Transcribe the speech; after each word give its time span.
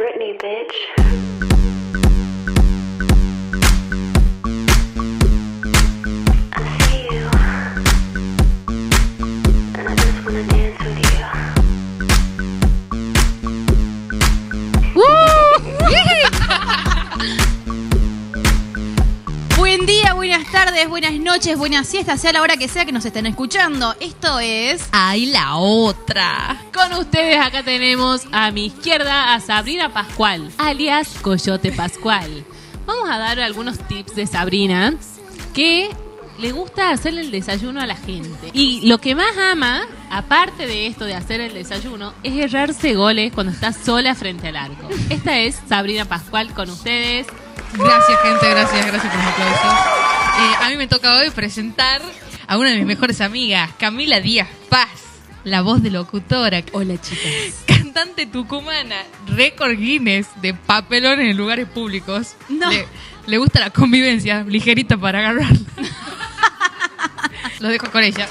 Britney, 0.00 0.32
bitch. 0.38 1.39
Noches, 21.32 21.56
buenas 21.56 21.86
siestas, 21.86 22.20
sea 22.20 22.32
la 22.32 22.42
hora 22.42 22.56
que 22.56 22.66
sea 22.66 22.84
que 22.84 22.90
nos 22.90 23.04
estén 23.04 23.24
escuchando. 23.24 23.94
Esto 24.00 24.40
es 24.40 24.88
¡Ay, 24.90 25.26
la 25.26 25.58
otra! 25.58 26.60
Con 26.74 26.92
ustedes 26.98 27.38
acá 27.38 27.62
tenemos 27.62 28.22
a 28.32 28.50
mi 28.50 28.66
izquierda 28.66 29.32
a 29.32 29.38
Sabrina 29.38 29.92
Pascual, 29.92 30.50
alias 30.58 31.08
Coyote 31.22 31.70
Pascual. 31.70 32.44
Vamos 32.84 33.08
a 33.08 33.18
dar 33.18 33.38
algunos 33.38 33.78
tips 33.78 34.16
de 34.16 34.26
Sabrina 34.26 34.94
que 35.54 35.90
le 36.40 36.50
gusta 36.50 36.90
hacerle 36.90 37.20
el 37.20 37.30
desayuno 37.30 37.80
a 37.80 37.86
la 37.86 37.94
gente. 37.94 38.50
Y 38.52 38.88
lo 38.88 38.98
que 38.98 39.14
más 39.14 39.38
ama, 39.38 39.82
aparte 40.10 40.66
de 40.66 40.88
esto 40.88 41.04
de 41.04 41.14
hacer 41.14 41.40
el 41.40 41.54
desayuno, 41.54 42.12
es 42.24 42.34
errarse 42.34 42.94
goles 42.94 43.32
cuando 43.32 43.52
está 43.52 43.72
sola 43.72 44.16
frente 44.16 44.48
al 44.48 44.56
arco. 44.56 44.88
Esta 45.10 45.38
es 45.38 45.60
Sabrina 45.68 46.06
Pascual 46.06 46.52
con 46.54 46.70
ustedes. 46.70 47.28
Gracias, 47.74 48.18
gente, 48.20 48.50
gracias, 48.50 48.84
gracias 48.84 49.14
por 49.14 49.22
los 49.22 49.32
aplausos. 49.32 49.99
Eh, 50.38 50.54
a 50.60 50.68
mí 50.70 50.76
me 50.76 50.86
toca 50.86 51.16
hoy 51.16 51.30
presentar 51.30 52.00
a 52.46 52.56
una 52.58 52.70
de 52.70 52.76
mis 52.76 52.86
mejores 52.86 53.20
amigas, 53.20 53.70
Camila 53.78 54.20
Díaz 54.20 54.48
Paz, 54.68 54.88
la 55.44 55.62
voz 55.62 55.82
de 55.82 55.90
locutora. 55.90 56.62
Hola 56.72 57.00
chicas. 57.00 57.64
Cantante 57.66 58.26
tucumana, 58.26 59.02
récord 59.26 59.76
Guinness 59.76 60.28
de 60.40 60.54
papelón 60.54 61.20
en 61.20 61.36
lugares 61.36 61.68
públicos. 61.68 62.36
No. 62.48 62.70
Le, 62.70 62.86
le 63.26 63.38
gusta 63.38 63.60
la 63.60 63.70
convivencia, 63.70 64.44
ligerita 64.44 64.96
para 64.96 65.18
agarrarla. 65.18 65.66
Lo 67.60 67.68
dejo 67.68 67.90
con 67.90 68.02
ella. 68.02 68.28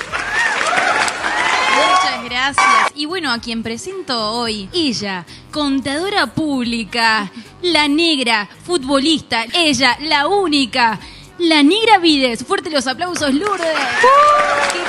Muchas 1.75 2.23
gracias. 2.23 2.65
Y 2.95 3.05
bueno, 3.05 3.31
a 3.31 3.39
quien 3.39 3.61
presento 3.61 4.31
hoy, 4.31 4.69
ella, 4.73 5.25
contadora 5.52 6.27
pública, 6.27 7.31
la 7.61 7.87
negra, 7.87 8.49
futbolista, 8.63 9.45
ella, 9.53 9.97
la 10.02 10.27
única, 10.27 10.99
la 11.39 11.63
negra 11.63 11.97
Vides. 11.99 12.43
Fuerte 12.45 12.69
los 12.69 12.87
aplausos, 12.87 13.33
Lourdes. 13.33 13.67
¿Qué 14.01 14.79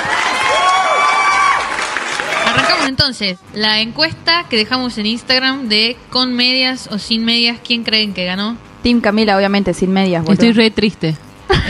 Arrancamos 2.46 2.88
entonces 2.88 3.38
la 3.54 3.80
encuesta 3.80 4.46
que 4.48 4.56
dejamos 4.56 4.98
en 4.98 5.06
Instagram 5.06 5.68
de 5.68 5.96
con 6.10 6.34
medias 6.34 6.88
o 6.90 6.98
sin 6.98 7.24
medias. 7.24 7.58
¿Quién 7.64 7.84
creen 7.84 8.12
que 8.12 8.24
ganó? 8.24 8.56
Team 8.82 9.00
Camila, 9.00 9.36
obviamente, 9.36 9.74
sin 9.74 9.92
medias. 9.92 10.22
boludo. 10.24 10.32
Estoy 10.42 10.52
re 10.52 10.70
triste. 10.70 11.16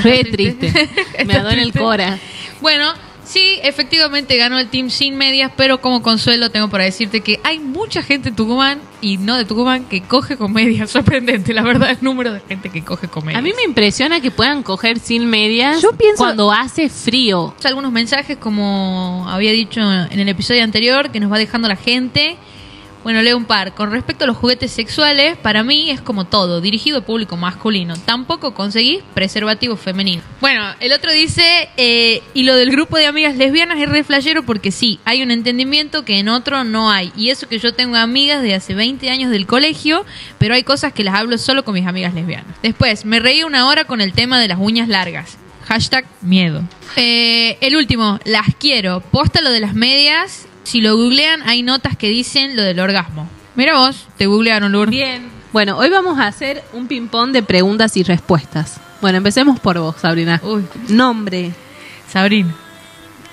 Re 0.02 0.24
triste? 0.24 0.72
Me 0.72 1.22
¿Estás 1.22 1.36
adora 1.36 1.62
el 1.62 1.72
cora. 1.72 2.18
Bueno, 2.60 2.92
sí, 3.30 3.58
efectivamente 3.62 4.36
ganó 4.36 4.58
el 4.58 4.68
team 4.68 4.90
sin 4.90 5.16
medias, 5.16 5.52
pero 5.56 5.80
como 5.80 6.02
consuelo 6.02 6.50
tengo 6.50 6.68
para 6.68 6.84
decirte 6.84 7.20
que 7.20 7.40
hay 7.44 7.58
mucha 7.58 8.02
gente 8.02 8.30
en 8.30 8.36
Tucumán 8.36 8.80
y 9.00 9.16
no 9.18 9.36
de 9.36 9.44
Tucumán 9.44 9.84
que 9.84 10.00
coge 10.02 10.36
con 10.36 10.52
medias. 10.52 10.90
Sorprendente, 10.90 11.54
la 11.54 11.62
verdad, 11.62 11.90
el 11.90 11.98
número 12.00 12.32
de 12.32 12.40
gente 12.40 12.68
que 12.70 12.82
coge 12.82 13.08
con 13.08 13.24
medias. 13.24 13.38
A 13.38 13.42
mí 13.42 13.52
me 13.56 13.62
impresiona 13.62 14.20
que 14.20 14.30
puedan 14.30 14.62
coger 14.62 14.98
sin 14.98 15.26
medias 15.26 15.80
Yo 15.80 15.92
pienso- 15.92 16.18
cuando 16.24 16.50
hace 16.52 16.88
frío. 16.88 17.54
algunos 17.64 17.92
mensajes, 17.92 18.36
como 18.36 19.26
había 19.28 19.52
dicho 19.52 19.80
en 19.80 20.18
el 20.18 20.28
episodio 20.28 20.64
anterior, 20.64 21.10
que 21.10 21.20
nos 21.20 21.32
va 21.32 21.38
dejando 21.38 21.68
la 21.68 21.76
gente. 21.76 22.36
Bueno, 23.02 23.22
leo 23.22 23.36
un 23.36 23.46
par. 23.46 23.74
Con 23.74 23.90
respecto 23.90 24.24
a 24.24 24.26
los 24.26 24.36
juguetes 24.36 24.70
sexuales, 24.70 25.36
para 25.38 25.62
mí 25.62 25.90
es 25.90 26.00
como 26.00 26.26
todo, 26.26 26.60
dirigido 26.60 26.98
a 26.98 27.00
público 27.00 27.36
masculino. 27.36 27.94
Tampoco 27.96 28.52
conseguís 28.52 29.02
preservativo 29.14 29.76
femenino. 29.76 30.22
Bueno, 30.40 30.74
el 30.80 30.92
otro 30.92 31.10
dice, 31.12 31.68
eh, 31.76 32.22
y 32.34 32.42
lo 32.42 32.54
del 32.54 32.70
grupo 32.70 32.98
de 32.98 33.06
amigas 33.06 33.36
lesbianas 33.36 33.78
es 33.78 33.88
re 33.88 34.04
porque 34.44 34.70
sí, 34.70 34.98
hay 35.04 35.22
un 35.22 35.30
entendimiento 35.30 36.04
que 36.04 36.18
en 36.18 36.28
otro 36.28 36.64
no 36.64 36.90
hay. 36.90 37.12
Y 37.16 37.30
eso 37.30 37.48
que 37.48 37.58
yo 37.58 37.74
tengo 37.74 37.96
amigas 37.96 38.42
de 38.42 38.54
hace 38.54 38.74
20 38.74 39.08
años 39.08 39.30
del 39.30 39.46
colegio, 39.46 40.04
pero 40.38 40.54
hay 40.54 40.62
cosas 40.62 40.92
que 40.92 41.04
las 41.04 41.14
hablo 41.14 41.38
solo 41.38 41.64
con 41.64 41.74
mis 41.74 41.86
amigas 41.86 42.14
lesbianas. 42.14 42.56
Después, 42.62 43.04
me 43.04 43.20
reí 43.20 43.44
una 43.44 43.66
hora 43.66 43.84
con 43.84 44.00
el 44.00 44.12
tema 44.12 44.38
de 44.40 44.48
las 44.48 44.58
uñas 44.58 44.88
largas. 44.88 45.38
Hashtag 45.66 46.04
miedo. 46.20 46.62
Eh, 46.96 47.56
el 47.60 47.76
último, 47.76 48.18
las 48.24 48.48
quiero. 48.58 49.00
Posta 49.00 49.40
lo 49.40 49.50
de 49.50 49.60
las 49.60 49.74
medias. 49.74 50.48
Si 50.64 50.80
lo 50.80 50.96
googlean, 50.96 51.42
hay 51.48 51.62
notas 51.62 51.96
que 51.96 52.08
dicen 52.08 52.56
lo 52.56 52.62
del 52.62 52.78
orgasmo. 52.80 53.28
Mira 53.56 53.76
vos, 53.76 54.06
te 54.16 54.26
googlearon, 54.26 54.70
Lourdes. 54.72 54.90
Bien. 54.90 55.28
Bueno, 55.52 55.76
hoy 55.78 55.90
vamos 55.90 56.18
a 56.18 56.26
hacer 56.28 56.62
un 56.72 56.86
ping-pong 56.86 57.32
de 57.32 57.42
preguntas 57.42 57.96
y 57.96 58.02
respuestas. 58.04 58.78
Bueno, 59.00 59.18
empecemos 59.18 59.58
por 59.58 59.78
vos, 59.78 59.96
Sabrina. 60.00 60.40
Uy, 60.44 60.64
Nombre, 60.88 61.52
Sabrina, 62.08 62.54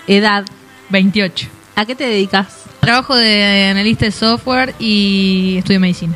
edad, 0.07 0.45
28. 0.89 1.47
¿a 1.75 1.85
qué 1.85 1.93
te 1.95 2.05
dedicas? 2.07 2.63
Trabajo 2.79 3.15
de 3.15 3.65
analista 3.69 4.05
de 4.05 4.11
software 4.11 4.73
y 4.79 5.55
estudio 5.59 5.79
medicina. 5.79 6.15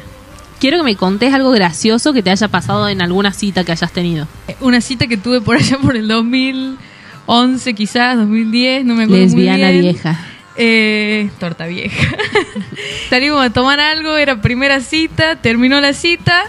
Quiero 0.60 0.78
que 0.78 0.84
me 0.84 0.96
contés 0.96 1.34
algo 1.34 1.52
gracioso 1.52 2.14
que 2.14 2.24
te 2.24 2.32
haya 2.32 2.48
pasado 2.48 2.88
en 2.90 3.02
alguna 3.02 3.32
cita 3.34 3.64
que 3.64 3.72
hayas 3.72 3.92
tenido. 3.92 4.28
Eh, 4.48 4.56
Una 4.62 4.80
cita 4.82 5.06
que 5.08 5.18
tuve 5.18 5.42
por 5.42 5.58
allá 5.58 5.78
por 5.78 5.96
el 5.96 6.08
2011, 6.08 7.74
quizás, 7.76 8.18
2010, 8.18 8.86
no 8.86 8.96
me 8.96 9.04
acuerdo 9.04 9.22
muy 9.28 9.36
Lesbiana 9.36 9.70
bien. 9.70 9.82
vieja. 9.82 10.20
Eh, 10.64 11.32
torta 11.40 11.66
vieja. 11.66 12.16
Salimos 13.10 13.44
a 13.44 13.50
tomar 13.50 13.80
algo, 13.80 14.16
era 14.16 14.44
primera 14.44 14.80
cita, 14.80 15.36
terminó 15.38 15.82
la 15.82 15.92
cita, 15.94 16.44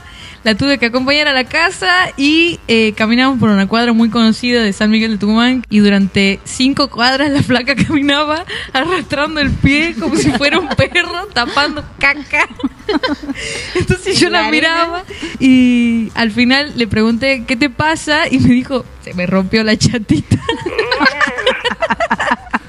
la 0.44 0.54
tuve 0.54 0.76
que 0.76 0.84
acompañar 0.84 1.28
a 1.28 1.32
la 1.32 1.44
casa 1.44 1.88
y 2.18 2.60
eh, 2.68 2.92
caminamos 2.94 3.38
por 3.38 3.48
una 3.48 3.66
cuadra 3.66 3.94
muy 3.94 4.10
conocida 4.10 4.62
de 4.62 4.74
San 4.74 4.90
Miguel 4.90 5.12
de 5.12 5.16
Tucumán 5.16 5.64
y 5.70 5.78
durante 5.78 6.40
cinco 6.44 6.90
cuadras 6.90 7.30
la 7.30 7.42
flaca 7.42 7.74
caminaba 7.86 8.44
arrastrando 8.74 9.40
el 9.40 9.50
pie 9.50 9.94
como 9.98 10.14
si 10.16 10.30
fuera 10.32 10.58
un 10.58 10.68
perro 10.68 11.28
tapando 11.32 11.82
caca. 11.98 12.50
Entonces 13.74 14.20
yo 14.20 14.28
la 14.28 14.50
miraba 14.50 15.04
y 15.40 16.12
al 16.14 16.32
final 16.32 16.74
le 16.76 16.86
pregunté, 16.86 17.44
¿qué 17.46 17.56
te 17.56 17.70
pasa? 17.70 18.28
Y 18.30 18.40
me 18.40 18.50
dijo, 18.50 18.84
se 19.00 19.14
me 19.14 19.24
rompió 19.24 19.64
la 19.64 19.74
chatita. 19.78 20.36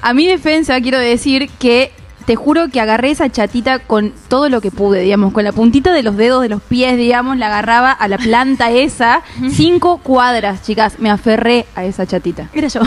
A 0.04 0.12
mi 0.12 0.26
defensa 0.26 0.78
quiero 0.82 0.98
decir 0.98 1.48
que 1.58 1.90
te 2.26 2.36
juro 2.36 2.68
que 2.68 2.78
agarré 2.78 3.10
esa 3.10 3.30
chatita 3.30 3.78
con 3.78 4.12
todo 4.28 4.50
lo 4.50 4.60
que 4.60 4.70
pude, 4.70 5.00
digamos, 5.00 5.32
con 5.32 5.44
la 5.44 5.52
puntita 5.52 5.94
de 5.94 6.02
los 6.02 6.18
dedos 6.18 6.42
de 6.42 6.50
los 6.50 6.60
pies, 6.60 6.98
digamos, 6.98 7.38
la 7.38 7.46
agarraba 7.46 7.90
a 7.90 8.06
la 8.06 8.18
planta 8.18 8.70
esa, 8.70 9.22
cinco 9.50 9.96
cuadras, 9.96 10.62
chicas, 10.62 10.98
me 10.98 11.08
aferré 11.08 11.64
a 11.74 11.86
esa 11.86 12.04
chatita. 12.06 12.50
Era 12.52 12.68
yo. 12.68 12.82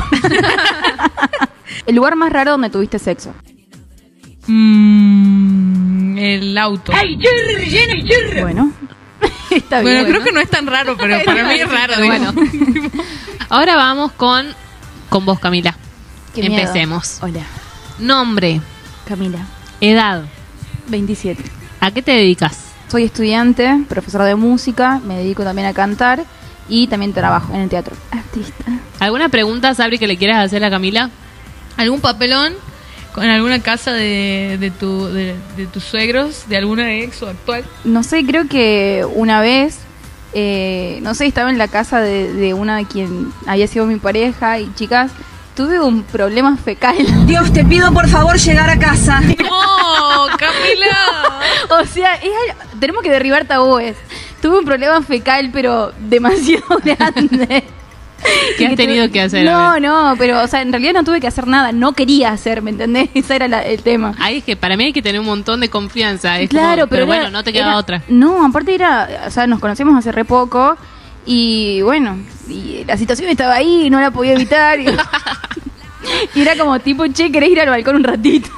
El 1.88 1.95
lugar 1.95 2.16
más 2.16 2.31
raro 2.31 2.51
donde 2.51 2.69
tuviste 2.69 3.00
sexo. 3.00 3.34
Mm, 4.45 6.19
el 6.19 6.55
auto. 6.55 6.91
Bueno, 8.41 8.72
está 9.49 9.81
bien. 9.81 10.03
Bueno, 10.03 10.07
creo 10.07 10.23
que 10.23 10.31
no 10.34 10.39
es 10.39 10.51
tan 10.51 10.67
raro, 10.67 10.95
pero 10.95 11.17
para 11.25 11.45
mí 11.45 11.55
es 11.55 11.67
raro. 11.67 11.99
Digo. 11.99 12.16
Ahora 13.49 13.75
vamos 13.75 14.11
con, 14.11 14.45
con 15.09 15.25
vos, 15.25 15.39
Camila. 15.39 15.75
Qué 16.42 16.50
miedo. 16.50 16.62
Empecemos. 16.62 17.18
Hola, 17.22 17.42
Nombre, 17.98 18.62
Camila, 19.08 19.40
edad, 19.81 20.24
27. 20.88 21.44
¿a 21.80 21.92
qué 21.92 22.03
te 22.03 22.12
dedicas? 22.12 22.59
Soy 22.90 23.03
estudiante, 23.06 23.84
profesora 23.90 24.25
de 24.25 24.36
música, 24.36 25.02
me 25.03 25.18
dedico 25.18 25.44
también 25.44 25.68
a 25.68 25.74
cantar 25.74 26.24
y 26.70 26.86
también 26.88 27.12
trabajo 27.14 27.53
en 27.56 27.62
el 27.62 27.70
teatro. 27.70 27.96
Artista. 28.12 28.66
¿Alguna 29.00 29.30
pregunta, 29.30 29.74
Sabri, 29.74 29.97
que 29.97 30.06
le 30.06 30.16
quieras 30.16 30.46
hacer 30.46 30.64
a 30.64 30.70
Camila? 30.70 31.09
¿Algún 31.76 32.02
papelón 32.02 32.53
con 33.14 33.26
alguna 33.26 33.59
casa 33.59 33.94
de, 33.94 34.58
de, 34.59 34.70
tu, 34.70 35.08
de, 35.08 35.36
de 35.58 35.66
tus 35.66 35.84
suegros, 35.86 36.47
de 36.47 36.58
alguna 36.58 36.94
ex 36.94 37.24
o 37.24 37.30
actual? 37.30 37.66
No 37.84 38.03
sé, 38.03 38.24
creo 38.28 38.47
que 38.47 39.06
una 39.16 39.41
vez, 39.41 39.79
eh, 40.34 41.00
no 41.02 41.16
sé, 41.16 41.26
estaba 41.26 41.50
en 41.50 41.58
la 41.58 41.67
casa 41.67 42.00
de, 42.00 42.32
de 42.32 42.53
una 42.53 42.78
de 42.78 42.85
quien 42.85 43.34
había 43.47 43.66
sido 43.66 43.88
mi 43.88 43.96
pareja 43.97 44.59
y 44.59 44.72
chicas, 44.76 45.11
tuve 45.58 45.80
un 45.82 46.04
problema 46.04 46.56
fecal. 46.56 46.96
Dios, 47.28 47.52
te 47.52 47.66
pido 47.66 47.92
por 47.92 48.08
favor 48.08 48.38
llegar 48.38 48.70
a 48.70 48.78
casa. 48.80 49.20
¡No, 49.20 50.28
Camila! 50.38 51.42
o 51.82 51.86
sea, 51.86 52.16
es 52.16 52.30
al- 52.32 52.80
tenemos 52.80 53.02
que 53.04 53.09
derribar 53.09 53.46
tabúes. 53.46 53.98
Tuve 54.42 54.59
un 54.59 54.66
problema 54.66 55.02
fecal, 55.02 55.50
pero 55.52 55.92
demasiado 56.00 56.64
grande. 56.84 57.64
¿Qué 58.58 58.68
has 58.68 58.76
tenido 58.76 59.09
que 59.12 59.22
hacer? 59.22 59.46
No, 59.46 59.80
no, 59.80 60.16
pero, 60.18 60.42
o 60.44 60.48
sea, 60.48 60.62
en 60.62 60.72
realidad 60.72 60.94
no 60.94 61.04
tuve 61.04 61.20
que 61.20 61.28
hacer 61.28 61.46
nada, 61.48 61.72
no 61.72 61.94
quería 61.94 62.32
hacer, 62.32 62.62
¿me 62.62 62.72
entendés? 62.72 63.09
Ese 63.14 63.36
era 63.36 63.48
la- 63.48 63.62
el 63.64 63.82
tema. 63.84 64.14
Ahí 64.20 64.38
es 64.38 64.44
que 64.44 64.56
para 64.56 64.78
mí 64.78 64.86
hay 64.86 64.94
que 64.94 65.02
tener 65.02 65.20
un 65.20 65.26
montón 65.28 65.59
de 65.59 65.70
confianza. 65.70 66.40
Es 66.40 66.50
Claro, 66.50 66.82
como- 66.84 66.90
pero, 66.90 67.06
bueno, 67.08 67.22
era- 67.24 67.32
no 67.32 67.44
te 67.44 67.52
queda 67.52 67.68
era- 67.70 67.78
otra. 67.78 68.02
No, 68.09 68.46
aparte 68.46 68.74
era, 68.76 69.24
o 69.28 69.32
sea, 69.32 69.48
nos 69.48 69.59
conocemos 69.59 69.98
hace 69.98 70.12
re 70.12 70.24
poco 70.26 70.78
y 71.26 71.82
bueno, 71.82 72.18
y 72.48 72.84
la 72.86 72.96
situación 72.98 73.30
estaba 73.30 73.56
ahí, 73.56 73.90
no 73.90 74.00
la 74.00 74.12
podía 74.12 74.34
evitar. 74.34 74.80
Y, 74.80 74.88
y 76.35 76.41
era 76.41 76.55
como 76.58 76.79
tipo, 76.79 77.05
che, 77.08 77.31
¿querés 77.31 77.49
ir 77.52 77.59
al 77.61 77.69
balcón 77.69 77.96
un 77.97 78.03
ratito? 78.03 78.49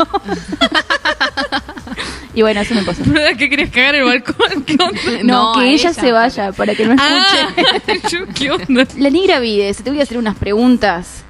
Y 2.33 2.41
bueno, 2.41 2.61
eso 2.61 2.75
me 2.75 2.83
pasó. 2.83 3.01
¿Verdad 3.05 3.35
que 3.37 3.49
querías 3.49 3.69
cagar 3.71 3.95
el 3.95 4.03
balcón? 4.05 4.63
¿Qué 4.63 4.73
onda? 4.81 4.99
No, 5.23 5.53
No, 5.55 5.59
que 5.59 5.71
ella, 5.71 5.89
ella, 5.89 5.93
se 5.93 6.11
vaya 6.11 6.51
para 6.51 6.75
que 6.75 6.85
no 6.85 6.93
escuche. 6.93 7.67
Ah, 7.87 8.07
yo, 8.09 8.19
¿qué 8.33 8.51
onda? 8.51 8.85
La 8.97 9.09
negra 9.09 9.39
Vides, 9.39 9.77
te 9.83 9.89
voy 9.89 9.99
a 9.99 10.03
hacer 10.03 10.17
unas 10.17 10.37
preguntas 10.37 11.23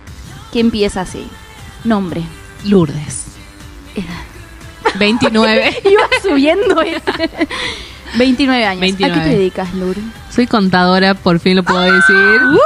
que 0.51 0.59
empieza 0.59 1.01
así. 1.01 1.25
Nombre. 1.83 2.21
Lourdes. 2.65 3.25
Edad. 3.95 4.97
29. 4.99 5.81
Iba 5.89 6.07
subiendo. 6.21 6.81
eh. 6.81 7.01
29 8.15 8.65
años. 8.65 8.77
¿A 8.79 8.81
29. 8.81 9.23
qué 9.23 9.29
te 9.29 9.35
dedicas, 9.35 9.73
Lur? 9.75 9.95
Soy 10.29 10.47
contadora, 10.47 11.13
por 11.13 11.39
fin 11.39 11.55
lo 11.55 11.63
puedo 11.63 11.79
decir. 11.81 12.15
Uh, 12.15 12.57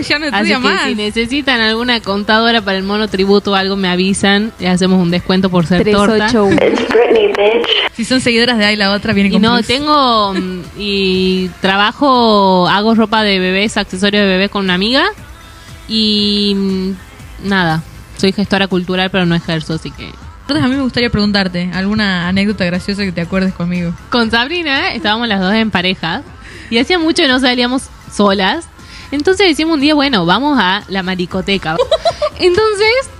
ya 0.00 0.18
no 0.18 0.26
Así 0.26 0.34
estudia 0.36 0.56
que 0.56 0.62
más. 0.62 0.82
si 0.84 0.94
necesitan 0.94 1.60
alguna 1.60 2.00
contadora 2.00 2.60
para 2.62 2.76
el 2.78 2.84
monotributo 2.84 3.52
o 3.52 3.54
algo, 3.54 3.76
me 3.76 3.88
avisan 3.88 4.52
y 4.58 4.66
hacemos 4.66 5.00
un 5.02 5.10
descuento 5.10 5.50
por 5.50 5.66
ser 5.66 5.84
torta. 5.90 6.28
381. 6.28 6.54
It's 6.72 6.88
Britney, 6.88 7.28
bitch. 7.28 7.66
Si 7.94 8.04
son 8.04 8.20
seguidoras 8.20 8.58
de 8.58 8.64
ahí, 8.66 8.76
la 8.76 8.92
otra 8.92 9.12
viene 9.12 9.28
Y 9.30 9.32
con 9.32 9.42
no, 9.42 9.54
plus. 9.54 9.66
tengo 9.66 10.34
mm, 10.34 10.60
y 10.78 11.48
trabajo, 11.60 12.68
hago 12.68 12.94
ropa 12.94 13.22
de 13.22 13.38
bebés, 13.38 13.76
accesorios 13.76 14.22
de 14.22 14.28
bebés 14.28 14.50
con 14.50 14.64
una 14.64 14.74
amiga 14.74 15.04
y 15.88 16.54
mm, 16.56 17.48
nada, 17.48 17.82
soy 18.16 18.32
gestora 18.32 18.66
cultural 18.68 19.10
pero 19.10 19.26
no 19.26 19.34
ejerzo, 19.34 19.74
así 19.74 19.90
que... 19.90 20.10
Entonces 20.42 20.64
a 20.64 20.68
mí 20.68 20.76
me 20.76 20.82
gustaría 20.82 21.10
preguntarte 21.10 21.70
alguna 21.74 22.28
anécdota 22.28 22.64
graciosa 22.64 23.02
que 23.04 23.10
te 23.10 23.20
acuerdes 23.20 23.52
conmigo. 23.52 23.92
Con 24.10 24.30
Sabrina 24.30 24.92
estábamos 24.92 25.26
las 25.26 25.40
dos 25.40 25.52
en 25.52 25.72
pareja 25.72 26.22
y 26.70 26.78
hacía 26.78 27.00
mucho 27.00 27.22
que 27.22 27.28
no 27.28 27.40
salíamos 27.40 27.88
solas. 28.14 28.68
Entonces 29.10 29.48
decimos 29.48 29.74
un 29.74 29.80
día, 29.80 29.94
bueno, 29.94 30.26
vamos 30.26 30.58
a 30.60 30.82
la 30.88 31.02
maricoteca. 31.02 31.76
Entonces, 32.38 33.10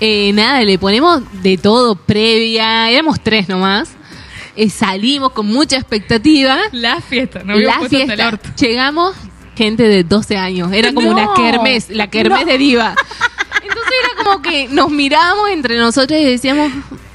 eh, 0.00 0.32
nada, 0.34 0.62
le 0.62 0.78
ponemos 0.78 1.22
de 1.42 1.56
todo 1.58 1.94
previa, 1.96 2.90
éramos 2.90 3.20
tres 3.22 3.48
nomás. 3.48 3.90
Eh, 4.56 4.68
salimos 4.68 5.32
con 5.32 5.46
mucha 5.46 5.76
expectativa. 5.76 6.58
La 6.72 7.00
fiesta, 7.00 7.42
no 7.44 7.54
la 7.56 7.72
hasta 7.74 7.84
el 7.84 7.90
fiesta. 8.06 8.28
orto. 8.28 8.48
Llegamos 8.58 9.14
gente 9.56 9.84
de 9.88 10.04
12 10.04 10.36
años. 10.36 10.72
Era 10.72 10.92
como 10.92 11.08
No. 11.10 11.14
una 11.16 11.34
kermés, 11.34 11.88
la 11.90 12.08
kermés 12.08 12.44
de 12.46 12.58
diva. 12.58 12.94
Entonces 13.62 13.92
era 14.14 14.24
como 14.24 14.42
que 14.42 14.68
nos 14.68 14.90
mirábamos 14.90 15.48
entre 15.50 15.78
nosotros 15.78 16.18
y 16.20 16.24
decíamos, 16.24 16.70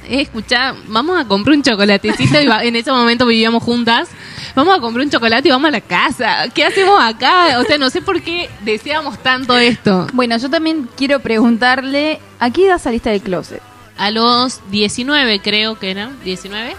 eh, 0.08 0.22
escuchá, 0.22 0.74
vamos 0.88 1.18
a 1.20 1.26
comprar 1.28 1.56
un 1.56 1.62
chocolatecito. 1.62 2.40
Y 2.40 2.46
va- 2.46 2.64
en 2.64 2.74
ese 2.74 2.90
momento 2.90 3.26
vivíamos 3.26 3.62
juntas. 3.62 4.08
Vamos 4.54 4.76
a 4.76 4.80
comprar 4.80 5.04
un 5.04 5.10
chocolate 5.10 5.48
y 5.48 5.50
vamos 5.50 5.68
a 5.68 5.72
la 5.72 5.80
casa. 5.80 6.48
¿Qué 6.54 6.64
hacemos 6.64 7.00
acá? 7.02 7.58
O 7.60 7.64
sea, 7.64 7.78
no 7.78 7.90
sé 7.90 8.02
por 8.02 8.20
qué 8.22 8.50
deseamos 8.62 9.18
tanto 9.22 9.56
esto. 9.56 10.06
Bueno, 10.12 10.36
yo 10.36 10.50
también 10.50 10.88
quiero 10.96 11.20
preguntarle, 11.20 12.20
¿a 12.40 12.50
qué 12.50 12.66
edad 12.66 12.78
saliste 12.78 13.10
del 13.10 13.20
closet? 13.22 13.62
A 13.96 14.10
los 14.10 14.60
19 14.70 15.40
creo 15.40 15.78
que 15.78 15.90
eran, 15.90 16.18
19. 16.24 16.76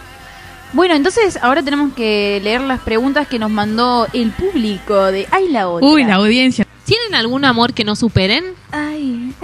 Bueno, 0.72 0.94
entonces 0.96 1.38
ahora 1.42 1.64
tenemos 1.64 1.94
que 1.94 2.40
leer 2.44 2.62
las 2.62 2.80
preguntas 2.82 3.28
que 3.28 3.40
nos 3.40 3.50
mandó 3.50 4.08
el 4.14 4.32
público 4.32 5.06
de 5.12 5.28
Ay 5.32 5.50
la 5.50 5.68
otra. 5.68 5.88
Uy, 5.88 6.04
la 6.04 6.16
audiencia. 6.16 6.66
¿Tienen 6.86 7.16
algún 7.16 7.44
amor 7.44 7.74
que 7.74 7.84
no 7.84 7.96
superen? 7.96 8.46
Ay. 8.72 9.34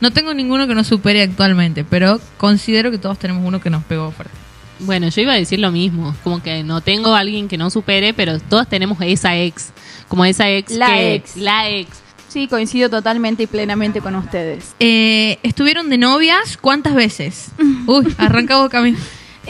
No 0.00 0.12
tengo 0.12 0.32
ninguno 0.32 0.68
que 0.68 0.76
nos 0.76 0.86
supere 0.86 1.22
actualmente, 1.22 1.82
pero 1.84 2.20
considero 2.36 2.92
que 2.92 2.98
todos 2.98 3.18
tenemos 3.18 3.44
uno 3.44 3.60
que 3.60 3.68
nos 3.68 3.82
pegó 3.82 4.12
fuerte. 4.12 4.32
Bueno, 4.80 5.08
yo 5.08 5.20
iba 5.22 5.32
a 5.32 5.36
decir 5.36 5.58
lo 5.58 5.70
mismo, 5.72 6.14
como 6.22 6.42
que 6.42 6.62
no 6.62 6.80
tengo 6.80 7.14
a 7.14 7.18
alguien 7.20 7.48
que 7.48 7.58
no 7.58 7.68
supere, 7.70 8.14
pero 8.14 8.38
todos 8.38 8.68
tenemos 8.68 8.98
esa 9.00 9.36
ex, 9.36 9.70
como 10.08 10.24
esa 10.24 10.48
ex 10.50 10.72
La 10.72 10.86
que 10.88 11.14
ex. 11.14 11.36
la 11.36 11.68
ex. 11.68 11.88
Sí, 12.28 12.46
coincido 12.46 12.90
totalmente 12.90 13.44
y 13.44 13.46
plenamente 13.46 14.00
con 14.00 14.14
ustedes. 14.14 14.74
Eh, 14.80 15.38
¿Estuvieron 15.42 15.88
de 15.88 15.96
novias 15.98 16.56
cuántas 16.58 16.94
veces? 16.94 17.48
Uy, 17.86 18.14
arranca 18.18 18.56
vos, 18.58 18.68
Cami. 18.68 18.94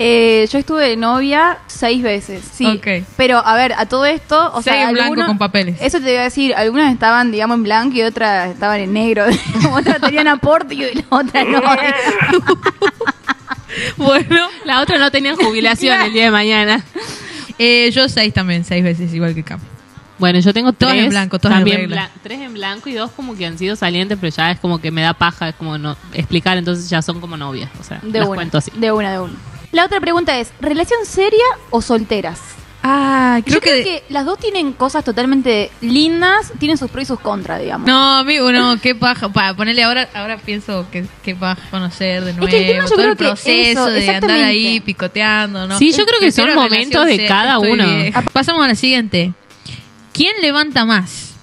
Eh, 0.00 0.46
yo 0.52 0.58
estuve 0.60 0.90
de 0.90 0.96
novia 0.96 1.58
seis 1.66 2.00
veces, 2.04 2.44
sí. 2.52 2.64
Ok. 2.66 3.04
Pero, 3.16 3.38
a 3.44 3.56
ver, 3.56 3.72
a 3.72 3.86
todo 3.86 4.06
esto, 4.06 4.52
o 4.54 4.62
Seis 4.62 4.76
sea, 4.76 4.82
en 4.88 4.92
blanco 4.92 5.06
algunos- 5.10 5.26
con 5.26 5.38
papeles. 5.38 5.76
Eso 5.80 6.00
te 6.00 6.12
iba 6.12 6.20
a 6.20 6.25
decir, 6.25 6.54
algunas 6.54 6.92
estaban, 6.92 7.32
digamos, 7.32 7.56
en 7.56 7.64
blanco 7.64 7.96
y 7.96 8.02
otras 8.02 8.50
estaban 8.52 8.78
en 8.80 8.92
negro. 8.92 9.25
otras 9.72 10.00
tenían 10.00 10.28
aporte 10.28 10.75
y 10.76 10.78
la 10.94 11.04
otra 11.10 11.42
no. 11.42 11.60
Bueno, 13.96 14.48
La 14.64 14.80
otra 14.80 14.98
no 14.98 15.10
tenía 15.10 15.34
jubilación 15.36 16.00
el 16.00 16.12
día 16.12 16.25
de 16.25 16.30
mañana. 16.30 16.84
eh, 17.58 17.90
yo 17.92 18.08
seis 18.08 18.32
también, 18.34 18.64
seis 18.64 18.82
veces, 18.84 19.12
igual 19.14 19.34
que 19.34 19.42
Cami. 19.42 19.62
Bueno, 20.19 20.40
yo 20.40 20.52
tengo 20.52 20.72
Todas 20.72 20.94
tres. 20.94 21.04
en 21.04 21.10
blanco, 21.10 21.38
todas 21.38 21.58
en 21.58 21.64
también 21.64 21.90
blan- 21.90 22.08
tres 22.25 22.40
en 22.40 22.52
blanco 22.54 22.88
y 22.88 22.92
dos 22.94 23.10
como 23.12 23.36
que 23.36 23.46
han 23.46 23.56
sido 23.56 23.76
salientes, 23.76 24.19
pero 24.20 24.34
ya 24.34 24.50
es 24.50 24.58
como 24.58 24.80
que 24.80 24.90
me 24.90 25.02
da 25.02 25.14
paja, 25.14 25.50
es 25.50 25.54
como 25.54 25.78
no 25.78 25.96
explicar, 26.12 26.56
entonces 26.56 26.90
ya 26.90 27.02
son 27.02 27.20
como 27.20 27.36
novias, 27.36 27.70
o 27.78 27.84
sea, 27.84 28.00
De 28.02 28.19
las 28.19 28.26
una, 28.28 28.34
cuento 28.36 28.58
así. 28.58 28.72
de 28.75 28.90
una, 28.90 29.12
de 29.12 29.20
una. 29.20 29.34
La 29.70 29.84
otra 29.84 30.00
pregunta 30.00 30.36
es, 30.40 30.50
¿relación 30.60 31.04
seria 31.06 31.44
o 31.70 31.80
solteras? 31.82 32.40
Ah, 32.90 33.40
creo 33.44 33.56
Yo 33.56 33.61
creo 33.61 33.75
que... 33.76 33.82
que 33.85 34.02
las 34.08 34.25
dos 34.25 34.38
tienen 34.38 34.73
cosas 34.73 35.05
totalmente 35.05 35.70
lindas, 35.82 36.52
tienen 36.58 36.79
sus 36.79 36.90
pros 36.90 37.02
y 37.02 37.06
sus 37.06 37.20
contras, 37.20 37.61
digamos. 37.61 37.87
No, 37.87 38.17
amigo, 38.17 38.50
no, 38.50 38.81
qué 38.81 38.94
paja. 38.94 39.29
Para 39.29 39.52
ponerle 39.55 39.82
ahora, 39.82 40.08
ahora 40.14 40.38
pienso 40.38 40.87
que 40.90 41.05
qué 41.23 41.35
paja 41.35 41.61
conocer 41.70 42.25
de 42.25 42.32
nuevo. 42.32 42.46
que 42.49 42.56
el 42.56 42.67
tema 42.73 42.85
yo 42.85 42.88
todo 42.88 42.96
creo 42.96 43.11
el 43.12 43.19
que 43.19 43.25
proceso 43.25 43.70
eso, 43.70 43.87
de 43.87 43.99
andar 44.00 44.14
exactamente. 44.14 44.44
ahí 44.44 44.81
picoteando, 44.81 45.67
¿no? 45.67 45.79
Sí, 45.79 45.93
yo 45.93 46.06
creo 46.06 46.19
que 46.20 46.32
son 46.32 46.55
momentos 46.55 47.05
de 47.05 47.26
cada 47.26 47.58
uno. 47.58 47.87
vieja. 47.87 48.23
Pasamos 48.32 48.64
a 48.64 48.69
la 48.69 48.75
siguiente. 48.75 49.35
¿Quién 50.14 50.35
levanta 50.40 50.87
más? 50.87 51.35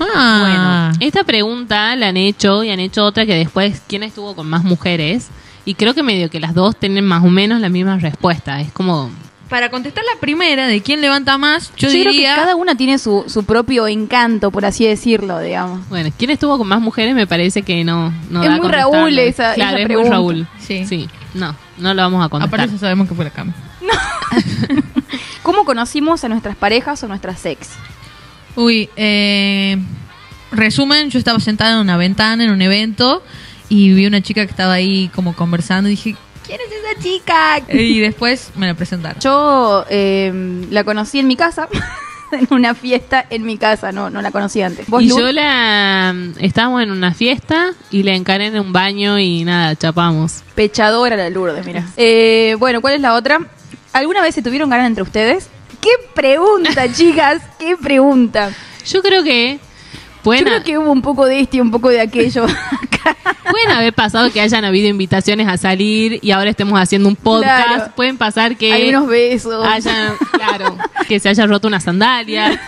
Ah, 0.00 0.90
Bueno, 0.90 1.06
esta 1.06 1.22
pregunta 1.22 1.94
la 1.94 2.08
han 2.08 2.16
hecho 2.16 2.64
y 2.64 2.70
han 2.70 2.80
hecho 2.80 3.04
otra 3.04 3.24
que 3.24 3.34
después, 3.36 3.82
¿quién 3.86 4.02
estuvo 4.02 4.34
con 4.34 4.48
más 4.48 4.64
mujeres? 4.64 5.28
Y 5.64 5.74
creo 5.74 5.94
que 5.94 6.02
medio 6.02 6.28
que 6.28 6.40
las 6.40 6.54
dos 6.54 6.74
tienen 6.76 7.04
más 7.06 7.22
o 7.22 7.28
menos 7.28 7.60
la 7.60 7.68
misma 7.68 7.98
respuesta. 7.98 8.60
Es 8.60 8.72
como, 8.72 9.10
para 9.52 9.70
contestar 9.70 10.02
la 10.04 10.18
primera 10.18 10.66
de 10.66 10.80
quién 10.80 11.02
levanta 11.02 11.36
más, 11.36 11.70
yo, 11.76 11.88
Yo, 11.88 11.90
creo 11.90 12.04
que 12.04 12.08
diría 12.10 12.36
cada 12.36 12.56
una 12.56 12.74
tiene 12.74 12.96
su, 12.98 13.24
su 13.26 13.44
propio 13.44 13.86
encanto, 13.86 14.50
por 14.50 14.64
así 14.64 14.86
decirlo, 14.86 15.38
digamos. 15.40 15.86
bueno, 15.90 16.08
¿quién 16.16 16.30
estuvo 16.30 16.56
con 16.56 16.66
más 16.66 16.80
mujeres? 16.80 17.14
Me 17.14 17.26
parece 17.26 17.60
que 17.62 17.84
no. 17.84 18.10
no 18.30 18.42
Es 18.42 18.48
da 18.48 18.56
muy. 18.56 18.68
Raúl 18.68 19.18
esa- 19.18 19.52
Claro, 19.52 19.72
esa 19.76 19.80
es 19.80 19.84
pregunta. 19.84 20.20
muy 20.20 20.34
Raúl. 20.36 20.48
Sí. 20.58 20.86
Sí, 20.86 21.08
no, 21.34 21.54
no 21.76 21.92
lo 21.92 22.00
vamos 22.00 22.24
a 22.24 22.30
contestar. 22.30 22.60
aparte 22.60 22.74
ya 22.76 22.80
sabemos 22.80 23.06
que 23.08 23.14
fue 23.14 23.24
la 23.26 23.30
cama. 23.30 23.52
¿Cómo 25.42 25.64
conocimos 25.66 26.24
a 26.24 26.28
nuestras 26.30 26.56
parejas 26.56 27.02
o 27.02 27.08
nuestras 27.08 27.44
ex? 27.44 27.68
Uy, 28.56 28.88
eh, 28.96 29.76
resumen, 30.50 31.10
yo 31.10 31.18
estaba 31.18 31.40
sentada 31.40 31.74
en 31.74 31.80
una 31.80 31.98
ventana 31.98 32.44
en 32.44 32.50
un 32.52 32.62
evento 32.62 33.22
y 33.68 33.92
vi 33.92 34.06
una 34.06 34.22
chica 34.22 34.44
que 34.46 34.50
estaba 34.50 34.72
ahí 34.72 35.10
como 35.14 35.34
conversando 35.34 35.88
y 35.88 35.92
dije, 35.92 36.16
¿quién 36.46 36.60
es 36.60 36.72
esa 36.72 37.02
chica? 37.02 37.60
Y 37.72 38.00
después 38.00 38.50
me 38.56 38.66
la 38.66 38.74
presentaron. 38.74 39.20
Yo 39.20 39.84
eh, 39.88 40.64
la 40.70 40.84
conocí 40.84 41.18
en 41.18 41.26
mi 41.26 41.36
casa, 41.36 41.68
en 42.32 42.46
una 42.50 42.74
fiesta 42.74 43.24
en 43.30 43.44
mi 43.44 43.56
casa, 43.58 43.92
no, 43.92 44.10
no 44.10 44.22
la 44.22 44.30
conocí 44.30 44.62
antes. 44.62 44.86
¿Vos, 44.88 45.02
Y 45.02 45.08
Lu? 45.08 45.18
yo 45.18 45.32
la. 45.32 46.14
Estábamos 46.38 46.82
en 46.82 46.90
una 46.90 47.14
fiesta 47.14 47.72
y 47.90 48.02
la 48.02 48.14
encaré 48.14 48.46
en 48.46 48.58
un 48.58 48.72
baño 48.72 49.18
y 49.18 49.44
nada, 49.44 49.76
chapamos. 49.76 50.42
Pechadora 50.54 51.16
la 51.16 51.30
Lourdes, 51.30 51.64
mira. 51.66 51.86
Eh, 51.96 52.56
bueno, 52.58 52.80
¿cuál 52.80 52.94
es 52.94 53.00
la 53.00 53.14
otra? 53.14 53.40
¿Alguna 53.92 54.22
vez 54.22 54.34
se 54.34 54.42
tuvieron 54.42 54.70
ganas 54.70 54.86
entre 54.86 55.02
ustedes? 55.02 55.48
¡Qué 55.80 55.90
pregunta, 56.14 56.92
chicas! 56.94 57.42
¡Qué 57.58 57.76
pregunta! 57.76 58.50
Yo 58.86 59.02
creo 59.02 59.22
que. 59.22 59.58
Pueden, 60.22 60.44
Yo 60.44 60.50
creo 60.52 60.62
que 60.62 60.78
hubo 60.78 60.92
un 60.92 61.02
poco 61.02 61.26
de 61.26 61.40
este 61.40 61.56
y 61.56 61.60
un 61.60 61.72
poco 61.72 61.88
de 61.88 62.00
aquello. 62.00 62.46
pueden 63.50 63.70
haber 63.70 63.92
pasado 63.92 64.30
que 64.30 64.40
hayan 64.40 64.64
habido 64.64 64.88
invitaciones 64.88 65.48
a 65.48 65.56
salir 65.56 66.18
y 66.22 66.30
ahora 66.30 66.50
estemos 66.50 66.78
haciendo 66.80 67.08
un 67.08 67.16
podcast. 67.16 67.66
Claro. 67.66 67.92
Pueden 67.96 68.18
pasar 68.18 68.56
que. 68.56 68.72
Hay 68.72 68.88
unos 68.88 69.06
besos. 69.08 69.64
hayan, 69.66 70.14
claro, 70.32 70.76
que 71.08 71.20
se 71.20 71.28
haya 71.28 71.46
roto 71.46 71.68
una 71.68 71.80
sandalia. 71.80 72.60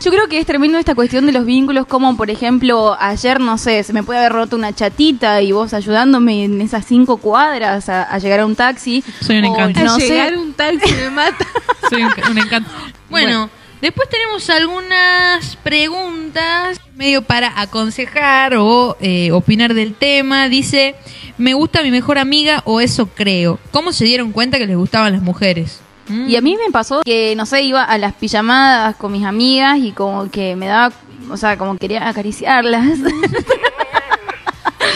Yo 0.00 0.12
creo 0.12 0.28
que 0.28 0.38
es 0.38 0.46
tremendo 0.46 0.78
esta 0.78 0.94
cuestión 0.94 1.26
de 1.26 1.32
los 1.32 1.44
vínculos, 1.44 1.86
como 1.86 2.16
por 2.16 2.30
ejemplo, 2.30 2.96
ayer, 3.00 3.40
no 3.40 3.58
sé, 3.58 3.82
se 3.82 3.92
me 3.92 4.04
puede 4.04 4.20
haber 4.20 4.32
roto 4.32 4.54
una 4.54 4.72
chatita 4.72 5.42
y 5.42 5.50
vos 5.50 5.74
ayudándome 5.74 6.44
en 6.44 6.60
esas 6.60 6.84
cinco 6.86 7.16
cuadras 7.16 7.88
a, 7.88 8.04
a 8.04 8.18
llegar 8.18 8.40
a 8.40 8.46
un 8.46 8.54
taxi. 8.54 9.02
Soy 9.20 9.38
un 9.38 9.46
O, 9.46 9.54
encanto. 9.54 9.80
No 9.80 9.94
A 9.94 9.98
sé, 9.98 10.08
llegar 10.08 10.36
un 10.36 10.52
taxi 10.52 10.94
me 10.94 11.10
mata. 11.10 11.44
Soy 11.90 12.04
un, 12.04 12.12
un 12.30 12.38
encanto. 12.38 12.70
Bueno, 13.10 13.50
después 13.80 14.08
tenemos 14.08 14.48
algunas 14.50 15.56
preguntas 15.56 16.80
medio 16.94 17.22
para 17.22 17.60
aconsejar 17.60 18.54
o 18.56 18.96
eh, 19.00 19.30
opinar 19.32 19.74
del 19.74 19.94
tema. 19.94 20.48
Dice, 20.48 20.94
me 21.38 21.54
gusta 21.54 21.82
mi 21.82 21.90
mejor 21.90 22.18
amiga 22.18 22.62
o 22.64 22.80
eso 22.80 23.06
creo. 23.06 23.58
¿Cómo 23.70 23.92
se 23.92 24.04
dieron 24.04 24.32
cuenta 24.32 24.58
que 24.58 24.66
les 24.66 24.76
gustaban 24.76 25.12
las 25.12 25.22
mujeres? 25.22 25.80
Mm. 26.08 26.28
Y 26.28 26.36
a 26.36 26.40
mí 26.40 26.56
me 26.56 26.70
pasó 26.72 27.02
que, 27.04 27.34
no 27.36 27.46
sé, 27.46 27.62
iba 27.62 27.82
a 27.82 27.98
las 27.98 28.14
pijamadas 28.14 28.96
con 28.96 29.12
mis 29.12 29.24
amigas 29.24 29.78
y 29.78 29.92
como 29.92 30.30
que 30.30 30.56
me 30.56 30.66
daba, 30.66 30.94
o 31.30 31.36
sea, 31.36 31.58
como 31.58 31.76
quería 31.76 32.08
acariciarlas. 32.08 32.98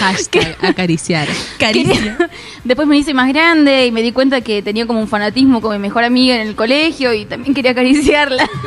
Hashtag 0.00 0.56
acariciar. 0.62 1.28
Caricia. 1.58 2.18
Después 2.64 2.88
me 2.88 2.96
hice 2.96 3.14
más 3.14 3.28
grande 3.28 3.86
y 3.86 3.92
me 3.92 4.02
di 4.02 4.12
cuenta 4.12 4.40
que 4.40 4.62
tenía 4.62 4.86
como 4.86 5.00
un 5.00 5.08
fanatismo 5.08 5.60
con 5.60 5.72
mi 5.72 5.78
mejor 5.78 6.04
amiga 6.04 6.34
en 6.34 6.48
el 6.48 6.56
colegio 6.56 7.12
y 7.14 7.26
también 7.26 7.54
quería 7.54 7.70
acariciarla. 7.72 8.48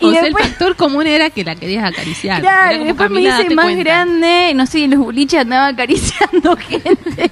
Y 0.00 0.06
o 0.06 0.10
sea, 0.12 0.22
después- 0.22 0.42
el 0.46 0.50
factor 0.52 0.74
común 0.76 1.06
era 1.06 1.28
que 1.28 1.44
la 1.44 1.54
querías 1.54 1.84
acariciar. 1.84 2.40
Claro, 2.40 2.80
y 2.80 2.84
después 2.86 3.10
me 3.10 3.20
hice 3.20 3.50
más 3.54 3.66
cuenta. 3.66 3.82
grande, 3.84 4.52
no 4.54 4.64
sé, 4.64 4.84
en 4.84 4.92
los 4.92 5.00
boliches 5.00 5.40
andaba 5.40 5.66
acariciando 5.68 6.56
gente. 6.56 7.30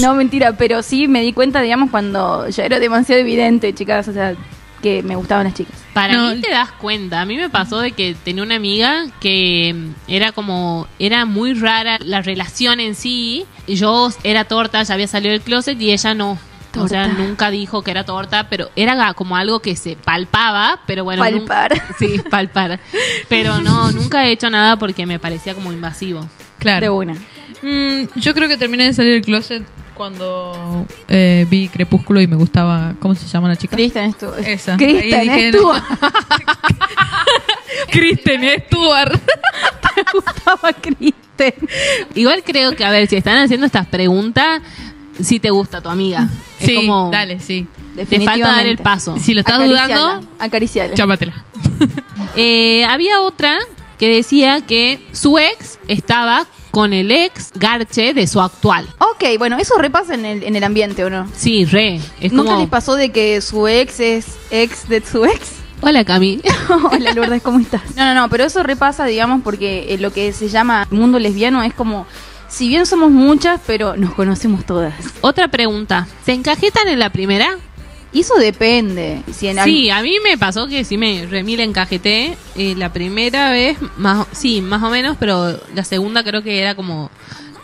No, 0.00 0.14
mentira, 0.14 0.52
pero 0.56 0.84
sí 0.84 1.08
me 1.08 1.20
di 1.22 1.32
cuenta, 1.32 1.60
digamos, 1.60 1.90
cuando 1.90 2.48
ya 2.48 2.64
era 2.64 2.78
demasiado 2.78 3.20
evidente, 3.20 3.74
chicas, 3.74 4.06
o 4.06 4.12
sea, 4.12 4.36
que 4.82 5.02
me 5.02 5.16
gustaban 5.16 5.44
las 5.44 5.54
chicas. 5.54 5.74
Para 5.92 6.14
No. 6.14 6.34
mí 6.34 6.40
te 6.40 6.50
das 6.50 6.70
cuenta. 6.72 7.20
A 7.20 7.24
mí 7.26 7.36
me 7.36 7.50
pasó 7.50 7.80
de 7.80 7.92
que 7.92 8.14
tenía 8.24 8.42
una 8.42 8.56
amiga 8.56 9.06
que 9.20 9.74
mm, 9.74 9.94
era 10.10 10.32
como, 10.32 10.86
era 10.98 11.24
muy 11.24 11.54
rara 11.54 11.98
la 12.04 12.22
relación 12.22 12.80
en 12.80 12.94
sí. 12.94 13.44
Yo 13.66 14.10
era 14.22 14.44
torta, 14.44 14.82
ya 14.82 14.94
había 14.94 15.06
salido 15.08 15.32
del 15.32 15.40
closet 15.42 15.80
y 15.80 15.90
ella 15.92 16.14
no. 16.14 16.38
O 16.76 16.86
sea, 16.86 17.08
nunca 17.08 17.50
dijo 17.50 17.82
que 17.82 17.90
era 17.90 18.04
torta, 18.04 18.48
pero 18.48 18.70
era 18.76 19.12
como 19.14 19.36
algo 19.36 19.60
que 19.60 19.74
se 19.74 19.96
palpaba, 19.96 20.80
pero 20.86 21.02
bueno. 21.02 21.22
Palpar. 21.22 21.72
nunca- 21.72 21.94
sí, 21.98 22.20
palpar. 22.30 22.78
Pero 23.28 23.58
no, 23.60 23.90
nunca 23.90 24.26
he 24.26 24.30
hecho 24.32 24.48
nada 24.50 24.76
porque 24.78 25.04
me 25.06 25.18
parecía 25.18 25.54
como 25.54 25.72
invasivo. 25.72 26.28
Claro. 26.58 26.80
De 26.84 26.90
una. 26.90 27.14
Mm, 27.62 28.08
yo 28.20 28.34
creo 28.34 28.48
que 28.48 28.56
terminé 28.56 28.84
de 28.84 28.92
salir 28.92 29.14
del 29.14 29.22
closet 29.22 29.64
cuando 29.98 30.86
eh, 31.08 31.46
vi 31.50 31.68
Crepúsculo 31.68 32.22
y 32.22 32.26
me 32.26 32.36
gustaba. 32.36 32.94
¿Cómo 33.00 33.14
se 33.14 33.26
llama 33.26 33.48
la 33.48 33.56
chica? 33.56 33.76
Kristen 33.76 34.04
estuvo. 34.06 34.34
Esa. 34.36 34.78
Kristen 34.78 35.20
Ahí 35.20 35.28
dije, 35.28 35.48
estuvo. 35.50 35.74
Kristen 37.90 38.42
Stewart. 38.66 39.12
Me 39.96 40.04
gustaba 40.12 40.72
Kristen. 40.72 41.54
Igual 42.14 42.42
creo 42.44 42.74
que, 42.76 42.84
a 42.84 42.90
ver, 42.90 43.08
si 43.08 43.16
están 43.16 43.38
haciendo 43.38 43.66
estas 43.66 43.86
preguntas, 43.86 44.62
si 45.20 45.40
te 45.40 45.50
gusta 45.50 45.80
tu 45.80 45.88
amiga. 45.88 46.28
Es 46.60 46.66
Sí, 46.66 46.74
como, 46.76 47.10
dale, 47.10 47.40
sí. 47.40 47.66
Te 48.08 48.20
falta 48.20 48.48
dar 48.52 48.66
el 48.66 48.78
paso. 48.78 49.16
Si 49.18 49.34
lo 49.34 49.40
estás 49.40 49.56
Acariciala, 49.56 49.86
dudando, 49.98 50.28
Acariciala. 50.38 50.94
chámatela. 50.94 51.34
Eh, 52.36 52.84
había 52.84 53.20
otra 53.22 53.58
que 53.98 54.08
decía 54.08 54.60
que 54.60 55.00
su 55.12 55.38
ex 55.38 55.78
estaba 55.88 56.46
con 56.70 56.92
el 56.92 57.10
ex 57.10 57.50
garche 57.54 58.14
de 58.14 58.26
su 58.28 58.40
actual. 58.40 58.86
Ok, 59.20 59.36
bueno, 59.36 59.58
eso 59.58 59.76
repasa 59.78 60.14
en 60.14 60.24
el, 60.24 60.44
en 60.44 60.54
el 60.54 60.62
ambiente, 60.62 61.04
¿o 61.04 61.10
no? 61.10 61.28
Sí, 61.34 61.64
re. 61.64 62.00
Es 62.20 62.32
¿Nunca 62.32 62.50
como... 62.50 62.60
les 62.60 62.70
pasó 62.70 62.94
de 62.94 63.10
que 63.10 63.40
su 63.40 63.66
ex 63.66 63.98
es 63.98 64.26
ex 64.52 64.88
de 64.88 65.04
su 65.04 65.24
ex? 65.24 65.54
Hola, 65.80 66.04
Cami. 66.04 66.40
Hola 66.92 67.14
Lourdes, 67.14 67.42
¿cómo 67.42 67.58
estás? 67.58 67.82
No, 67.96 68.04
no, 68.04 68.14
no, 68.14 68.28
pero 68.28 68.44
eso 68.44 68.62
repasa, 68.62 69.06
digamos, 69.06 69.42
porque 69.42 69.92
eh, 69.92 69.98
lo 69.98 70.12
que 70.12 70.32
se 70.32 70.48
llama 70.48 70.86
mundo 70.92 71.18
lesbiano 71.18 71.64
es 71.64 71.74
como, 71.74 72.06
si 72.48 72.68
bien 72.68 72.86
somos 72.86 73.10
muchas, 73.10 73.60
pero 73.66 73.96
nos 73.96 74.14
conocemos 74.14 74.64
todas. 74.64 74.94
Otra 75.20 75.48
pregunta. 75.48 76.06
¿Se 76.24 76.32
encajetan 76.32 76.86
en 76.86 77.00
la 77.00 77.10
primera? 77.10 77.58
Eso 78.14 78.36
depende. 78.36 79.22
Si 79.32 79.48
en 79.48 79.62
Sí, 79.64 79.90
a 79.90 80.00
mí 80.00 80.16
me 80.22 80.38
pasó 80.38 80.68
que 80.68 80.84
sí 80.84 80.96
me 80.96 81.26
remil 81.26 81.58
encajeté. 81.58 82.36
Eh, 82.56 82.74
la 82.76 82.92
primera 82.92 83.50
vez, 83.50 83.78
más, 83.96 84.28
sí, 84.30 84.62
más 84.62 84.82
o 84.82 84.90
menos, 84.90 85.16
pero 85.18 85.58
la 85.74 85.82
segunda 85.82 86.22
creo 86.22 86.42
que 86.42 86.60
era 86.60 86.76
como... 86.76 87.10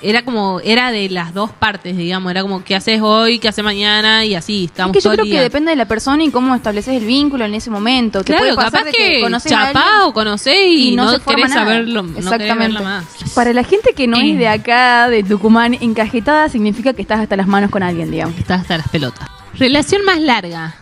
Era 0.07 0.23
como, 0.23 0.61
era 0.61 0.91
de 0.93 1.09
las 1.09 1.33
dos 1.33 1.51
partes, 1.51 1.97
digamos. 1.97 2.31
Era 2.31 2.43
como, 2.43 2.63
¿qué 2.63 2.77
haces 2.77 3.01
hoy? 3.01 3.39
¿Qué 3.39 3.49
haces 3.49 3.65
mañana? 3.65 4.25
Y 4.25 4.35
así, 4.35 4.65
Es 4.65 4.71
estamos 4.71 4.93
que 4.93 5.01
yo 5.01 5.11
creo 5.13 5.25
que 5.25 5.41
depende 5.41 5.71
de 5.71 5.77
la 5.77 5.87
persona 5.89 6.23
y 6.23 6.31
cómo 6.31 6.55
estableces 6.55 6.95
el 7.01 7.07
vínculo 7.07 7.45
en 7.47 7.55
ese 7.55 7.71
momento. 7.71 8.19
Te 8.23 8.27
Claro, 8.35 8.43
puede 8.43 8.55
pasar 8.57 8.73
capaz 8.73 8.85
de 8.85 8.93
que, 8.93 9.21
conoces 9.23 9.51
chapá 9.51 10.05
o 10.07 10.13
conocés 10.13 10.67
y, 10.69 10.95
no, 10.95 11.05
forma 11.21 11.25
querés 11.25 11.49
nada. 11.51 11.65
saberlo, 11.65 12.03
no 12.03 12.19
Exactamente. 12.19 12.83
más. 12.83 13.05
Para 13.35 13.53
la 13.55 13.65
gente 13.65 13.95
que 13.97 14.07
no 14.07 14.19
Eh. 14.19 14.33
es 14.33 14.39
de 14.39 14.49
acá, 14.49 15.09
de 15.09 15.23
Tucumán, 15.23 15.75
encajetada 15.81 16.49
significa 16.51 16.93
que 16.93 17.01
estás 17.03 17.21
hasta 17.21 17.35
las 17.37 17.47
manos 17.47 17.71
con 17.71 17.83
alguien, 17.83 18.11
digamos. 18.11 18.39
Estás 18.39 18.61
hasta 18.61 18.77
las 18.77 18.89
pelotas. 18.89 19.27
Relación 19.59 20.05
más 20.05 20.21
larga. 20.21 20.75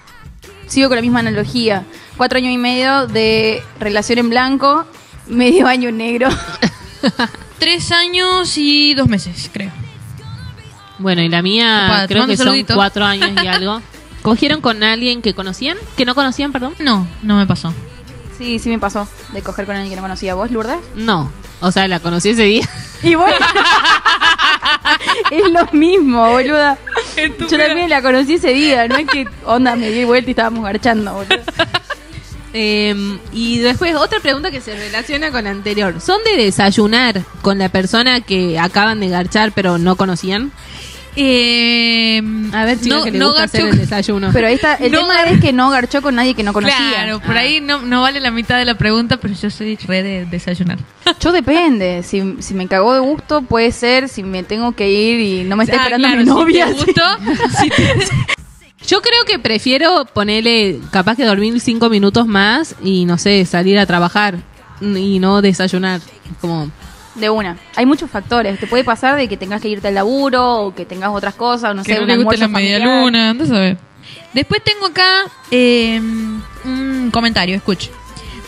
Sigo 0.66 0.88
con 0.88 0.96
la 0.96 1.02
misma 1.02 1.20
analogía. 1.20 1.84
Cuatro 2.16 2.38
años 2.38 2.52
y 2.52 2.58
medio 2.58 3.06
de 3.06 3.62
relación 3.78 4.18
en 4.18 4.30
blanco, 4.30 4.84
medio 5.28 5.66
año 5.68 5.90
en 5.90 5.98
negro. 5.98 6.28
Tres 7.58 7.92
años 7.92 8.56
y 8.56 8.94
dos 8.94 9.08
meses, 9.08 9.50
creo. 9.52 9.70
Bueno, 10.98 11.22
y 11.22 11.28
la 11.28 11.42
mía 11.42 11.86
Opa, 11.86 12.08
creo 12.08 12.26
que 12.26 12.36
son 12.36 12.64
cuatro 12.74 13.04
años 13.04 13.30
y 13.42 13.46
algo. 13.46 13.82
¿Cogieron 14.22 14.60
con 14.60 14.82
alguien 14.84 15.20
que 15.20 15.34
conocían? 15.34 15.76
¿Que 15.96 16.04
no 16.04 16.14
conocían, 16.14 16.52
perdón? 16.52 16.74
No, 16.78 17.08
no 17.22 17.36
me 17.36 17.46
pasó. 17.46 17.74
Sí, 18.38 18.58
sí 18.60 18.68
me 18.68 18.78
pasó 18.78 19.08
de 19.32 19.42
coger 19.42 19.66
con 19.66 19.74
alguien 19.74 19.90
que 19.90 19.96
no 19.96 20.02
conocía. 20.02 20.34
¿Vos, 20.34 20.50
Lourdes? 20.50 20.78
No. 20.94 21.30
O 21.60 21.72
sea, 21.72 21.88
la 21.88 22.00
conocí 22.00 22.30
ese 22.30 22.44
día. 22.44 22.68
Y 23.04 23.16
bueno, 23.16 23.34
es 25.32 25.50
lo 25.50 25.66
mismo, 25.72 26.30
boluda. 26.30 26.78
Yo 27.16 27.58
también 27.58 27.90
la 27.90 28.00
conocí 28.00 28.34
ese 28.34 28.50
día, 28.52 28.86
no 28.86 28.94
es 28.94 29.08
que 29.08 29.26
onda 29.44 29.74
me 29.74 29.90
di 29.90 30.04
vuelta 30.04 30.30
y 30.30 30.32
estábamos 30.32 30.62
garchando, 30.62 31.12
boludo. 31.12 31.42
Eh, 32.54 32.94
y 33.32 33.58
después, 33.58 33.94
otra 33.96 34.20
pregunta 34.20 34.50
que 34.50 34.60
se 34.60 34.76
relaciona 34.76 35.30
con 35.30 35.44
la 35.44 35.50
anterior. 35.50 36.00
¿Son 36.00 36.18
de 36.24 36.42
desayunar 36.42 37.22
con 37.40 37.58
la 37.58 37.68
persona 37.70 38.20
que 38.20 38.58
acaban 38.58 39.00
de 39.00 39.08
garchar 39.08 39.52
pero 39.52 39.78
no 39.78 39.96
conocían? 39.96 40.52
Eh, 41.14 42.22
A 42.52 42.64
ver, 42.64 42.78
chicas, 42.80 42.98
no, 42.98 43.04
que 43.04 43.10
le 43.10 43.18
no 43.18 43.28
gusta 43.28 43.42
hacer 43.44 43.62
garchó- 43.64 43.72
el 43.72 43.78
desayuno. 43.78 44.30
Pero 44.32 44.46
ahí 44.46 44.54
está, 44.54 44.74
el 44.76 44.92
No, 44.92 45.00
tema 45.00 45.22
es 45.24 45.40
que 45.40 45.52
no 45.52 45.68
garchó 45.70 46.00
con 46.02 46.14
nadie 46.14 46.34
que 46.34 46.42
no 46.42 46.52
conocía. 46.52 46.76
Claro, 46.76 47.20
por 47.20 47.36
ahí 47.36 47.60
no, 47.60 47.82
no 47.82 48.00
vale 48.02 48.18
la 48.20 48.30
mitad 48.30 48.56
de 48.58 48.64
la 48.64 48.76
pregunta, 48.76 49.18
pero 49.18 49.34
yo 49.34 49.50
soy 49.50 49.76
re 49.76 50.02
de 50.02 50.24
desayunar. 50.26 50.78
Yo 51.20 51.32
depende, 51.32 52.02
si, 52.02 52.36
si 52.40 52.54
me 52.54 52.66
cagó 52.66 52.94
de 52.94 53.00
gusto 53.00 53.42
puede 53.42 53.72
ser, 53.72 54.08
si 54.08 54.22
me 54.22 54.42
tengo 54.42 54.72
que 54.72 54.90
ir 54.90 55.20
y 55.20 55.44
no 55.44 55.56
me 55.56 55.64
está 55.64 55.76
Ah, 55.76 55.84
esperando 55.84 56.08
claro, 56.08 56.20
mi 56.22 56.26
novia. 56.26 56.66
Si 56.68 56.72
te 56.74 56.84
gustó, 56.86 57.02
si 57.60 57.68
te- 57.70 58.41
Yo 58.86 59.00
creo 59.00 59.24
que 59.26 59.38
prefiero 59.38 60.04
ponerle, 60.12 60.80
capaz 60.90 61.16
que 61.16 61.24
dormir 61.24 61.60
cinco 61.60 61.88
minutos 61.88 62.26
más 62.26 62.74
y 62.82 63.04
no 63.04 63.16
sé, 63.18 63.44
salir 63.46 63.78
a 63.78 63.86
trabajar 63.86 64.36
y 64.80 65.18
no 65.18 65.40
desayunar. 65.42 66.00
Como, 66.40 66.70
De 67.14 67.30
una. 67.30 67.56
Hay 67.76 67.86
muchos 67.86 68.10
factores. 68.10 68.58
Te 68.58 68.66
puede 68.66 68.84
pasar 68.84 69.16
de 69.16 69.28
que 69.28 69.36
tengas 69.36 69.60
que 69.62 69.68
irte 69.68 69.88
al 69.88 69.94
laburo 69.94 70.60
o 70.66 70.74
que 70.74 70.84
tengas 70.84 71.10
otras 71.10 71.34
cosas, 71.34 71.74
no 71.76 71.82
que 71.84 71.92
sé, 71.94 71.98
no 71.98 72.12
un 72.12 72.28
le 72.30 72.36
la 72.38 72.48
media 72.48 72.78
luna, 72.78 73.30
anda 73.30 73.44
a 73.44 73.48
saber. 73.48 73.78
Después 74.32 74.62
tengo 74.64 74.86
acá 74.86 75.22
eh, 75.50 76.00
un 76.64 77.10
comentario, 77.12 77.54
escuche. 77.54 77.90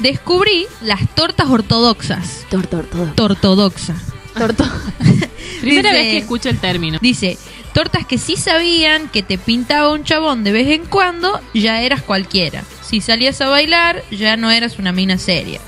Descubrí 0.01 0.67
las 0.83 1.09
tortas 1.15 1.49
ortodoxas. 1.49 2.45
Tor, 2.51 2.67
tor, 2.67 2.87
todo. 2.87 3.07
Tortodoxa. 3.15 3.95
Torto. 4.37 4.65
primera 5.61 5.91
Dice- 5.91 6.03
vez 6.03 6.11
que 6.13 6.19
escucho 6.19 6.49
el 6.49 6.59
término. 6.59 6.99
Dice, 7.01 7.39
tortas 7.75 8.07
que 8.07 8.17
sí 8.17 8.37
sabían 8.37 9.09
que 9.09 9.23
te 9.23 9.37
pintaba 9.37 9.93
un 9.93 10.05
chabón 10.05 10.45
de 10.45 10.53
vez 10.53 10.69
en 10.69 10.87
cuando, 10.87 11.41
ya 11.53 11.83
eras 11.83 12.01
cualquiera. 12.03 12.63
Si 12.83 13.01
salías 13.03 13.41
a 13.41 13.49
bailar, 13.49 14.03
ya 14.11 14.37
no 14.37 14.51
eras 14.51 14.79
una 14.79 14.93
mina 14.93 15.19
seria. 15.19 15.61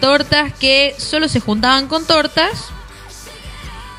Tortas 0.00 0.52
que 0.52 0.94
solo 0.98 1.28
se 1.28 1.40
juntaban 1.40 1.86
con 1.86 2.06
tortas 2.06 2.66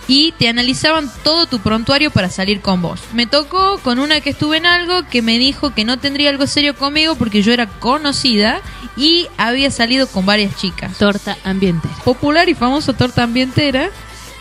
y 0.07 0.33
te 0.33 0.49
analizaban 0.49 1.11
todo 1.23 1.47
tu 1.47 1.59
prontuario 1.59 2.11
para 2.11 2.29
salir 2.29 2.61
con 2.61 2.81
vos. 2.81 2.99
Me 3.13 3.25
tocó 3.25 3.79
con 3.79 3.99
una 3.99 4.19
que 4.21 4.31
estuve 4.31 4.57
en 4.57 4.65
algo 4.65 5.07
que 5.09 5.21
me 5.21 5.39
dijo 5.39 5.73
que 5.73 5.85
no 5.85 5.97
tendría 5.97 6.29
algo 6.29 6.47
serio 6.47 6.75
conmigo 6.75 7.15
porque 7.15 7.41
yo 7.41 7.53
era 7.53 7.67
conocida 7.67 8.61
y 8.97 9.27
había 9.37 9.71
salido 9.71 10.07
con 10.07 10.25
varias 10.25 10.55
chicas 10.57 10.97
Torta 10.97 11.37
ambiente. 11.43 11.87
popular 12.03 12.49
y 12.49 12.53
famosa 12.55 12.93
torta 12.93 13.23
ambientera, 13.23 13.89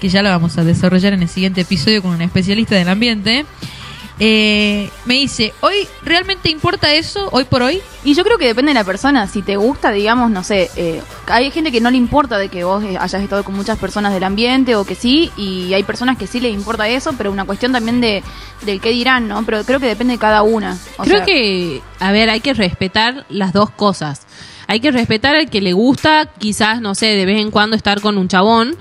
que 0.05 0.11
ya 0.11 0.23
la 0.23 0.29
vamos 0.29 0.59
a 0.59 0.65
desarrollar 0.65 1.15
en 1.15 1.23
el 1.23 1.31
siguiente 1.31 1.63
episodio 1.63 2.03
con 2.03 2.11
un 2.11 2.21
especialista 2.21 2.75
del 2.75 2.91
ambiente, 2.91 3.47
eh, 4.21 4.91
me 5.07 5.15
dice, 5.15 5.55
¿hoy 5.63 5.89
realmente 6.03 6.51
importa 6.51 6.93
eso, 6.93 7.31
hoy 7.33 7.45
por 7.45 7.63
hoy? 7.63 7.81
Y 8.05 8.13
yo 8.13 8.23
creo 8.23 8.37
que 8.37 8.45
depende 8.45 8.69
de 8.69 8.75
la 8.75 8.85
persona. 8.85 9.27
Si 9.29 9.41
te 9.41 9.57
gusta, 9.57 9.93
digamos, 9.93 10.31
no 10.31 10.45
sé, 10.45 10.71
eh, 10.77 11.01
hay 11.27 11.51
gente 11.51 11.73
que 11.73 11.81
no 11.81 11.91
le 11.91 11.97
importa 11.97 12.37
de 12.37 12.51
que 12.51 12.65
vos 12.65 12.85
eh, 12.85 12.99
hayas 13.01 13.23
estado 13.23 13.45
con 13.45 13.55
muchas 13.55 13.79
personas 13.79 14.13
del 14.13 14.25
ambiente 14.25 14.77
o 14.77 14.85
que 14.85 14.95
sí, 14.95 15.33
y 15.39 15.73
hay 15.73 15.85
personas 15.85 16.19
que 16.19 16.27
sí 16.27 16.39
les 16.39 16.53
importa 16.53 16.87
eso, 16.87 17.15
pero 17.17 17.33
una 17.33 17.47
cuestión 17.47 17.73
también 17.73 18.03
de 18.03 18.23
del 18.61 18.83
qué 18.83 18.91
dirán, 18.91 19.27
¿no? 19.27 19.43
Pero 19.47 19.65
creo 19.65 19.81
que 19.81 19.87
depende 19.87 20.13
de 20.13 20.19
cada 20.19 20.43
una. 20.43 20.77
O 20.99 21.05
Creo 21.05 21.17
sea, 21.17 21.25
que, 21.25 21.81
a 21.99 22.13
ver, 22.13 22.29
hay 22.29 22.41
que 22.41 22.53
respetar 22.53 23.25
las 23.31 23.55
dos 23.55 23.71
cosas. 23.71 24.27
Hay 24.67 24.81
que 24.81 24.91
respetar 24.91 25.35
al 25.37 25.51
que 25.51 25.61
le 25.61 25.73
gusta, 25.73 26.31
quizás, 26.39 26.81
no 26.81 26.95
sé, 26.95 27.07
de 27.07 27.27
vez 27.27 27.41
en 27.41 27.51
cuando 27.51 27.77
estar 27.77 28.01
con 28.01 28.19
un 28.19 28.29
chabón, 28.29 28.77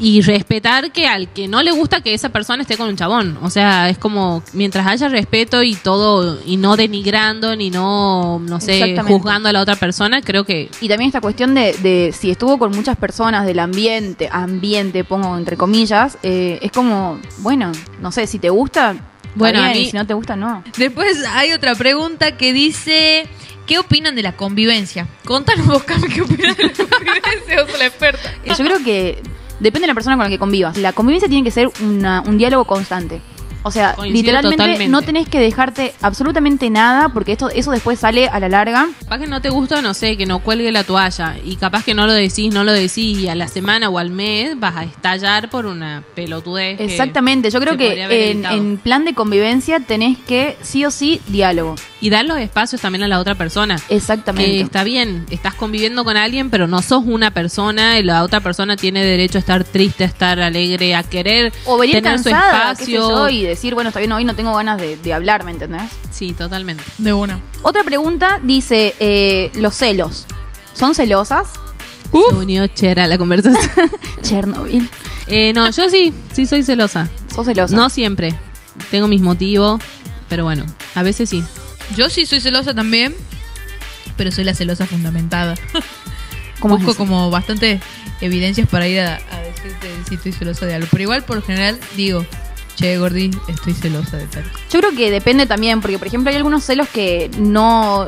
y 0.00 0.20
respetar 0.22 0.92
que 0.92 1.08
al 1.08 1.28
que 1.32 1.48
no 1.48 1.60
le 1.62 1.72
gusta 1.72 2.00
que 2.00 2.14
esa 2.14 2.28
persona 2.28 2.62
esté 2.62 2.76
con 2.76 2.88
un 2.88 2.96
chabón. 2.96 3.36
O 3.42 3.50
sea, 3.50 3.88
es 3.88 3.98
como, 3.98 4.42
mientras 4.52 4.86
haya 4.86 5.08
respeto 5.08 5.62
y 5.64 5.74
todo, 5.74 6.38
y 6.46 6.56
no 6.56 6.76
denigrando, 6.76 7.56
ni 7.56 7.70
no, 7.70 8.38
no 8.38 8.60
sé, 8.60 8.94
juzgando 9.18 9.48
a 9.48 9.52
la 9.52 9.60
otra 9.60 9.74
persona, 9.76 10.22
creo 10.22 10.44
que 10.44 10.70
Y 10.80 10.88
también 10.88 11.08
esta 11.08 11.20
cuestión 11.20 11.54
de, 11.54 11.72
de 11.74 12.14
si 12.16 12.30
estuvo 12.30 12.58
con 12.58 12.70
muchas 12.72 12.96
personas 12.96 13.44
del 13.44 13.58
ambiente, 13.58 14.28
ambiente, 14.30 15.02
pongo 15.04 15.36
entre 15.36 15.56
comillas, 15.56 16.16
eh, 16.22 16.58
es 16.62 16.70
como, 16.70 17.18
bueno, 17.38 17.72
no 18.00 18.12
sé, 18.12 18.26
si 18.28 18.38
te 18.38 18.50
gusta, 18.50 18.94
Bueno, 19.34 19.60
a 19.62 19.70
mí- 19.70 19.78
y 19.80 19.86
si 19.90 19.96
no 19.96 20.06
te 20.06 20.14
gusta, 20.14 20.36
no. 20.36 20.62
Después 20.76 21.24
hay 21.32 21.52
otra 21.52 21.74
pregunta 21.74 22.36
que 22.36 22.52
dice, 22.52 23.26
¿qué 23.68 23.78
opinan 23.78 24.16
de 24.16 24.22
la 24.24 24.32
convivencia? 24.32 25.06
Contanos 25.24 25.66
vos, 25.66 25.84
Cami, 25.84 26.08
¿qué 26.08 26.22
opinas 26.22 26.56
de 26.56 26.64
la 26.64 26.72
convivencia? 26.72 27.62
Vos 27.62 27.70
sos 27.70 27.78
la 27.78 27.86
experta. 27.86 28.34
Eh, 28.44 28.48
Yo 28.58 28.64
creo 28.64 28.82
que 28.82 29.22
depende 29.60 29.82
de 29.82 29.88
la 29.88 29.94
persona 29.94 30.16
con 30.16 30.24
la 30.24 30.30
que 30.30 30.38
convivas. 30.38 30.76
La 30.78 30.92
convivencia 30.92 31.28
tiene 31.28 31.44
que 31.44 31.50
ser 31.52 31.70
una- 31.82 32.22
un 32.26 32.36
diálogo 32.38 32.64
constante. 32.64 33.20
O 33.64 33.72
sea, 33.72 33.94
Coincido 33.94 34.16
literalmente 34.22 34.56
totalmente. 34.56 34.88
no 34.88 35.02
tenés 35.02 35.28
que 35.28 35.40
dejarte 35.40 35.92
absolutamente 36.00 36.70
nada 36.70 37.08
porque 37.08 37.32
esto 37.32 37.50
eso 37.50 37.72
después 37.72 37.98
sale 37.98 38.28
a 38.28 38.38
la 38.38 38.48
larga. 38.48 38.88
Capaz 39.02 39.18
que 39.18 39.26
no 39.26 39.42
te 39.42 39.50
gusta, 39.50 39.82
no 39.82 39.94
sé, 39.94 40.16
que 40.16 40.26
no 40.26 40.38
cuelgue 40.38 40.70
la 40.70 40.84
toalla. 40.84 41.36
Y 41.44 41.56
capaz 41.56 41.84
que 41.84 41.92
no 41.92 42.06
lo 42.06 42.12
decís, 42.12 42.54
no 42.54 42.62
lo 42.62 42.72
decís. 42.72 43.18
Y 43.18 43.28
a 43.28 43.34
la 43.34 43.48
semana 43.48 43.88
o 43.90 43.98
al 43.98 44.10
mes 44.10 44.58
vas 44.58 44.76
a 44.76 44.84
estallar 44.84 45.50
por 45.50 45.66
una 45.66 46.04
pelotudez. 46.14 46.78
que 46.78 46.84
Exactamente, 46.84 47.50
yo 47.50 47.60
creo 47.60 47.76
que 47.76 48.00
en 48.30 48.78
plan 48.78 49.04
de 49.04 49.12
convivencia 49.12 49.80
tenés 49.80 50.16
que 50.18 50.56
sí 50.62 50.84
o 50.84 50.90
sí 50.92 51.20
diálogo. 51.26 51.74
Y 52.00 52.10
dar 52.10 52.24
los 52.24 52.38
espacios 52.38 52.80
también 52.80 53.02
a 53.02 53.08
la 53.08 53.18
otra 53.18 53.34
persona. 53.34 53.76
Exactamente. 53.88 54.50
Que 54.52 54.60
está 54.60 54.84
bien, 54.84 55.26
estás 55.30 55.54
conviviendo 55.54 56.04
con 56.04 56.16
alguien, 56.16 56.48
pero 56.48 56.68
no 56.68 56.80
sos 56.80 57.02
una 57.04 57.32
persona 57.32 57.98
y 57.98 58.04
la 58.04 58.22
otra 58.22 58.40
persona 58.40 58.76
tiene 58.76 59.04
derecho 59.04 59.38
a 59.38 59.40
estar 59.40 59.64
triste, 59.64 60.04
a 60.04 60.06
estar 60.06 60.38
alegre, 60.40 60.94
a 60.94 61.02
querer 61.02 61.52
o 61.64 61.76
venir 61.76 61.96
tener 61.96 62.18
su 62.18 62.30
cansada, 62.30 62.74
qué 62.76 62.84
sé 62.84 62.92
espacio. 62.92 63.26
yo, 63.26 63.28
y 63.28 63.42
decir, 63.42 63.74
bueno, 63.74 63.88
está 63.88 63.98
bien, 63.98 64.12
hoy 64.12 64.24
no 64.24 64.36
tengo 64.36 64.54
ganas 64.54 64.80
de, 64.80 64.96
de 64.96 65.12
hablar, 65.12 65.44
¿me 65.44 65.50
entendés? 65.50 65.90
Sí, 66.12 66.32
totalmente. 66.34 66.84
De 66.98 67.12
una. 67.12 67.40
Otra 67.62 67.82
pregunta 67.82 68.40
dice, 68.42 68.94
eh, 69.00 69.50
los 69.54 69.74
celos. 69.74 70.26
¿Son 70.74 70.94
celosas? 70.94 71.48
Se 72.12 72.34
unió 72.36 72.66
Chera 72.68 73.04
a 73.04 73.06
la 73.06 73.18
conversación. 73.18 73.90
Chernobyl. 74.22 74.88
Eh, 75.26 75.52
no, 75.52 75.70
yo 75.70 75.90
sí, 75.90 76.14
sí 76.32 76.46
soy 76.46 76.62
celosa. 76.62 77.08
¿Sos 77.34 77.46
celosa? 77.46 77.74
No 77.74 77.90
siempre. 77.90 78.34
Tengo 78.90 79.08
mis 79.08 79.20
motivos, 79.20 79.80
pero 80.28 80.44
bueno, 80.44 80.64
a 80.94 81.02
veces 81.02 81.28
sí. 81.28 81.44
Yo 81.96 82.08
sí 82.10 82.26
soy 82.26 82.40
celosa 82.40 82.74
también, 82.74 83.14
pero 84.16 84.30
soy 84.30 84.44
la 84.44 84.54
celosa 84.54 84.86
fundamentada. 84.86 85.54
¿Cómo 86.60 86.76
es 86.76 86.84
Busco 86.84 86.92
eso? 86.92 86.98
como 86.98 87.30
bastantes 87.30 87.80
evidencias 88.20 88.68
para 88.68 88.88
ir 88.88 89.00
a, 89.00 89.20
a 89.30 89.38
decirte 89.40 89.88
si 90.08 90.16
estoy 90.16 90.32
celosa 90.32 90.66
de 90.66 90.74
algo. 90.74 90.88
Pero 90.90 91.02
igual, 91.02 91.24
por 91.24 91.36
lo 91.36 91.42
general, 91.42 91.78
digo, 91.96 92.26
che, 92.74 92.98
Gordi, 92.98 93.30
estoy 93.48 93.74
celosa 93.74 94.16
de 94.16 94.26
tal. 94.26 94.44
Yo 94.70 94.80
creo 94.80 94.92
que 94.92 95.10
depende 95.10 95.46
también, 95.46 95.80
porque 95.80 95.98
por 95.98 96.06
ejemplo 96.06 96.30
hay 96.30 96.36
algunos 96.36 96.64
celos 96.64 96.88
que 96.88 97.30
no 97.38 98.06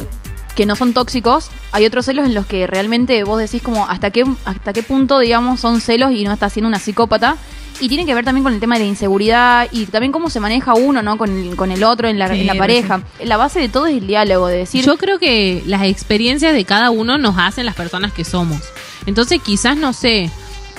que 0.57 0.67
no 0.67 0.77
son 0.77 0.93
tóxicos, 0.93 1.49
hay 1.73 1.87
otros 1.87 2.05
celos 2.05 2.27
en 2.27 2.35
los 2.35 2.45
que 2.45 2.67
realmente 2.67 3.23
vos 3.25 3.41
decís 3.41 3.63
como 3.63 3.89
hasta 3.89 4.11
qué 4.11 4.25
hasta 4.45 4.73
qué 4.73 4.83
punto 4.83 5.19
digamos 5.21 5.61
son 5.61 5.81
celos 5.81 6.11
y 6.13 6.25
no 6.25 6.33
estás 6.33 6.53
siendo 6.53 6.69
una 6.69 6.79
psicópata 6.79 7.37
y 7.81 7.89
tiene 7.89 8.07
que 8.07 8.15
ver 8.15 8.25
también 8.25 8.45
con 8.45 8.53
el 8.53 8.61
tema 8.61 8.77
de 8.77 8.83
la 8.83 8.89
inseguridad 8.89 9.69
y 9.73 9.87
también 9.87 10.13
cómo 10.13 10.31
se 10.31 10.41
maneja 10.41 10.75
uno, 10.75 11.03
¿no? 11.03 11.19
Con 11.19 11.31
el, 11.31 11.57
con 11.57 11.71
el 11.71 11.83
otro 11.85 12.09
en 12.09 12.19
la, 12.19 12.29
Sí, 12.29 12.41
en 12.41 12.47
la 12.47 12.53
re 12.53 12.59
pareja. 12.59 13.03
La 13.25 13.37
base 13.37 13.61
de 13.61 13.69
todo 13.69 13.87
es 13.87 13.97
el 13.97 14.07
diálogo, 14.07 14.47
de 14.47 14.59
decir, 14.59 14.85
Yo 14.85 14.97
creo 14.97 15.19
que 15.19 15.63
las 15.67 15.83
experiencias 15.83 16.55
de 16.55 16.65
cada 16.65 16.91
uno 16.91 17.19
nos 17.19 17.37
hacen 17.39 17.67
las 17.67 17.75
personas 17.75 18.13
que 18.13 18.25
somos. 18.25 18.61
Entonces 19.07 19.41
quizás, 19.43 19.77
no 19.77 19.93
sé, 19.93 20.31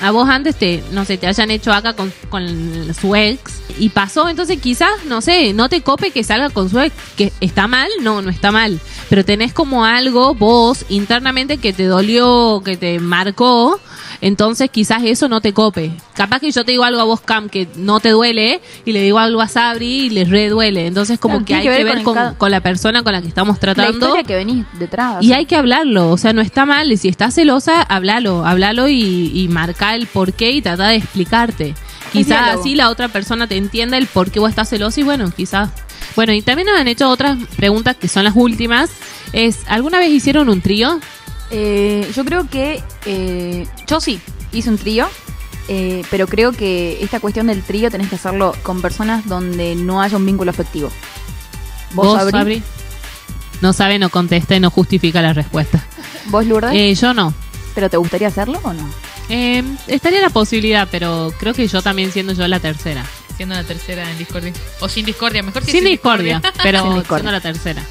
a 0.02 0.10
vos 0.12 0.28
antes 0.28 0.56
te, 0.56 0.84
no 0.92 1.06
sé, 1.06 1.18
te 1.18 1.28
hayan 1.28 1.52
hecho 1.52 1.72
acá 1.72 1.94
con, 1.94 2.12
con 2.30 2.94
su 3.00 3.16
ex 3.16 3.62
y 3.78 3.90
pasó, 3.90 4.28
entonces 4.30 4.60
quizás, 4.60 5.06
no 5.06 5.22
sé, 5.22 5.54
no 5.54 5.70
te 5.70 5.82
cope 5.82 6.10
que 6.10 6.24
salga 6.24 6.50
con 6.50 6.70
su 6.70 6.80
ex, 6.80 6.94
que 7.16 7.32
está 7.40 7.68
mal, 7.68 7.88
no, 8.02 8.22
no 8.22 8.32
está 8.32 8.52
mal, 8.52 8.80
pero 9.10 9.24
tenés 9.24 9.54
como 9.54 9.86
algo 9.86 10.34
vos 10.34 10.86
internamente 10.90 11.58
que 11.58 11.72
te 11.72 11.86
dolió, 11.86 12.64
que 12.66 12.78
te 12.78 13.00
marcó, 13.00 13.80
entonces 14.22 14.70
quizás 14.70 15.02
eso 15.04 15.28
no 15.28 15.42
te 15.42 15.52
cope. 15.54 15.92
Capaz 16.14 16.40
que 16.40 16.52
yo 16.52 16.64
te 16.64 16.72
digo 16.72 16.84
algo 16.84 17.02
a 17.02 17.04
vos, 17.06 17.22
Cam, 17.22 17.50
que 17.50 17.68
no 17.76 18.00
te 18.00 18.10
duele, 18.10 18.62
y 18.86 18.92
le 18.92 19.02
digo 19.02 19.20
algo 19.20 19.42
a 19.42 19.48
Sabri 19.48 20.06
y 20.06 20.10
le 20.10 20.26
re 20.26 20.48
duele. 20.50 20.88
Entonces 20.88 21.20
como 21.20 21.44
Claro, 21.44 21.46
que 21.46 21.56
hay 21.56 21.64
que 21.64 21.78
que 21.78 21.84
ver 21.84 22.04
con 22.38 22.52
la 22.52 22.62
persona 22.62 23.04
con 23.04 23.14
la 23.14 23.22
que 23.22 23.28
estamos 23.28 23.56
la 23.58 23.60
tratando. 23.60 24.06
historia 24.08 24.24
que 24.24 24.36
venís 24.36 24.66
detrás. 24.80 25.18
o 25.18 25.22
Y 25.22 25.30
sea. 25.30 25.38
hay 25.38 25.46
que 25.46 25.56
hablarlo, 25.56 26.10
o 26.12 26.18
sea, 26.18 26.34
no 26.34 26.42
está 26.42 26.66
mal. 26.66 26.92
Y 26.92 26.98
si 26.98 27.08
estás 27.08 27.34
celosa, 27.36 27.82
háblalo, 27.82 28.46
háblalo 28.46 28.88
y, 28.88 29.32
y 29.34 29.48
marca 29.48 29.96
el 29.96 30.06
por 30.08 30.34
qué 30.34 30.52
y 30.52 30.62
trata 30.62 30.88
de 30.88 30.96
explicarte. 30.98 31.74
Quizás 32.14 32.60
así 32.60 32.76
la 32.76 32.90
otra 32.90 33.08
persona 33.08 33.48
te 33.48 33.56
entienda 33.56 33.98
el 33.98 34.06
por 34.06 34.32
qué 34.32 34.40
vos 34.42 34.50
estás 34.50 34.70
celosa 34.70 35.00
y 35.00 35.04
bueno, 35.04 35.32
quizás. 35.36 35.70
Bueno, 36.16 36.34
y 36.34 36.42
también 36.42 36.68
nos 36.68 36.78
han 36.78 36.90
hecho 36.90 37.10
otras 37.10 37.38
preguntas 37.56 37.96
que 37.96 38.10
son 38.10 38.26
las 38.26 38.36
últimas. 38.36 38.90
Es, 39.32 39.60
¿alguna 39.68 39.98
vez 40.00 40.10
hicieron 40.10 40.50
un 40.50 40.60
trío? 40.60 41.00
Eh, 41.52 42.10
yo 42.16 42.24
creo 42.26 42.50
que 42.50 42.82
eh, 43.06 43.68
yo 43.88 44.00
sí 44.00 44.20
hice 44.54 44.70
un 44.70 44.78
trío, 44.78 45.08
eh, 45.68 46.04
pero 46.10 46.28
creo 46.28 46.52
que 46.52 46.98
esta 47.04 47.20
cuestión 47.20 47.48
del 47.48 47.62
trío 47.62 47.92
tenés 47.92 48.10
que 48.10 48.16
hacerlo 48.16 48.56
con 48.64 48.82
personas 48.82 49.28
donde 49.28 49.76
no 49.76 50.02
haya 50.02 50.18
un 50.18 50.26
vínculo 50.26 50.52
afectivo. 50.52 50.92
¿Vos? 51.94 52.32
Sabri? 52.32 52.64
No 53.62 53.74
sabe, 53.74 54.00
no 54.00 54.10
contesta 54.10 54.56
y 54.56 54.60
no 54.60 54.72
justifica 54.72 55.22
la 55.22 55.34
respuesta. 55.34 55.84
¿Vos, 56.28 56.46
Lourdes? 56.46 56.72
Eh, 56.74 56.96
yo 56.96 57.14
no. 57.14 57.34
¿Pero 57.76 57.90
te 57.90 57.98
gustaría 57.98 58.28
hacerlo 58.30 58.60
o 58.64 58.74
no? 58.74 58.90
Eh, 59.30 59.64
estaría 59.88 60.20
la 60.22 60.30
posibilidad, 60.30 60.88
pero 60.90 61.34
creo 61.40 61.54
que 61.54 61.68
yo 61.68 61.82
también 61.82 62.12
siendo 62.12 62.34
yo 62.34 62.48
la 62.48 62.60
tercera. 62.60 63.06
Siendo 63.38 63.56
la 63.56 63.64
tercera 63.64 64.10
en 64.10 64.18
discordia. 64.18 64.52
O 64.80 64.90
sin 64.90 65.06
discordia, 65.06 65.44
mejor 65.44 65.64
si 65.64 65.72
Sin 65.72 65.84
es 65.86 65.92
discordia, 65.92 66.42
pero 66.64 66.82
Sin 66.84 66.96
discordia. 66.96 67.08
siendo 67.18 67.32
la 67.32 67.42
tercera. 67.42 67.84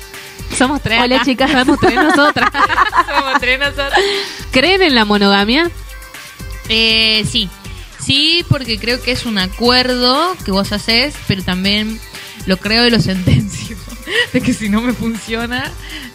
Somos 0.56 0.80
tres. 0.82 1.00
Hola, 1.02 1.16
acá. 1.16 1.24
chicas. 1.24 1.50
Somos 1.50 1.78
tres 1.80 1.94
nosotras. 1.94 2.50
Somos 3.06 3.40
tres 3.40 3.58
nosotros. 3.58 4.04
¿Creen 4.50 4.82
en 4.82 4.94
la 4.94 5.04
monogamia? 5.04 5.70
Eh, 6.68 7.24
sí. 7.28 7.48
Sí, 7.98 8.44
porque 8.48 8.78
creo 8.78 9.02
que 9.02 9.12
es 9.12 9.26
un 9.26 9.38
acuerdo 9.38 10.34
que 10.44 10.50
vos 10.50 10.72
haces, 10.72 11.14
pero 11.28 11.42
también 11.42 12.00
lo 12.46 12.56
creo 12.56 12.86
y 12.86 12.90
lo 12.90 13.00
sentencio. 13.00 13.76
De 14.32 14.40
que 14.40 14.54
si 14.54 14.68
no 14.68 14.80
me 14.80 14.92
funciona, 14.92 15.70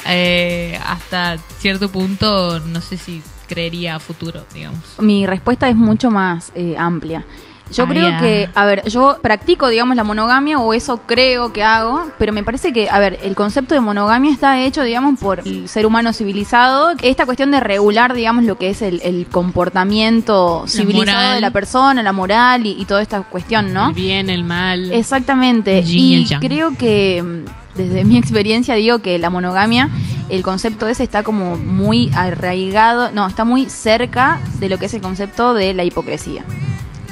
eh, 0.08 0.80
hasta 0.86 1.38
cierto 1.60 1.90
punto, 1.90 2.60
no 2.60 2.82
sé 2.82 2.98
si 2.98 3.22
creería 3.48 3.96
a 3.96 4.00
futuro, 4.00 4.46
digamos. 4.54 4.82
Mi 5.00 5.26
respuesta 5.26 5.70
es 5.70 5.76
mucho 5.76 6.10
más 6.12 6.52
eh, 6.56 6.76
amplia. 6.78 7.26
Yo 7.72 7.86
Ah, 7.86 7.88
creo 7.90 8.20
que, 8.20 8.50
a 8.54 8.66
ver, 8.66 8.88
yo 8.88 9.18
practico, 9.22 9.68
digamos, 9.70 9.96
la 9.96 10.04
monogamia 10.04 10.60
o 10.60 10.74
eso 10.74 10.98
creo 11.08 11.52
que 11.52 11.64
hago, 11.64 12.06
pero 12.20 12.32
me 12.32 12.44
parece 12.44 12.72
que, 12.72 12.90
a 12.90 13.00
ver, 13.00 13.20
el 13.24 13.36
concepto 13.36 13.74
de 13.74 13.80
monogamia 13.82 14.32
está 14.32 14.62
hecho, 14.62 14.84
digamos, 14.84 15.20
por 15.20 15.40
el 15.40 15.68
ser 15.68 15.86
humano 15.88 16.14
civilizado. 16.14 16.94
Esta 17.02 17.26
cuestión 17.26 17.50
de 17.52 17.60
regular, 17.60 18.14
digamos, 18.14 18.44
lo 18.44 18.58
que 18.58 18.70
es 18.70 18.82
el, 18.84 19.02
el 19.04 19.26
comportamiento 19.32 20.66
civilizado 20.68 21.18
moral. 21.18 21.36
de 21.36 21.42
la 21.42 21.52
persona, 21.52 22.04
la 22.04 22.14
moral 22.14 22.66
y, 22.66 22.72
y 22.80 22.86
toda 22.86 23.02
esta 23.02 23.22
cuestión, 23.24 23.74
¿no? 23.74 23.90
El 23.90 23.94
bien, 23.96 24.30
el 24.30 24.44
mal. 24.44 24.92
Exactamente. 24.92 25.80
El 25.80 25.90
y 25.90 26.28
el 26.32 26.40
creo 26.40 26.78
que 26.78 27.24
mm, 27.24 27.78
desde 27.78 28.04
mi 28.04 28.18
experiencia 28.20 28.76
digo 28.76 29.00
que 29.00 29.18
la 29.20 29.30
monogamia, 29.30 29.90
el 30.30 30.44
concepto 30.44 30.88
ese 30.88 31.04
está 31.04 31.24
como 31.24 31.58
muy 31.58 32.12
arraigado, 32.16 33.12
no, 33.12 33.28
está 33.28 33.44
muy 33.44 33.66
cerca 33.70 34.40
de 34.60 34.70
lo 34.70 34.78
que 34.78 34.86
es 34.86 34.94
el 34.94 35.02
concepto 35.02 35.54
de 35.54 35.74
la 35.74 35.84
hipocresía. 35.84 36.44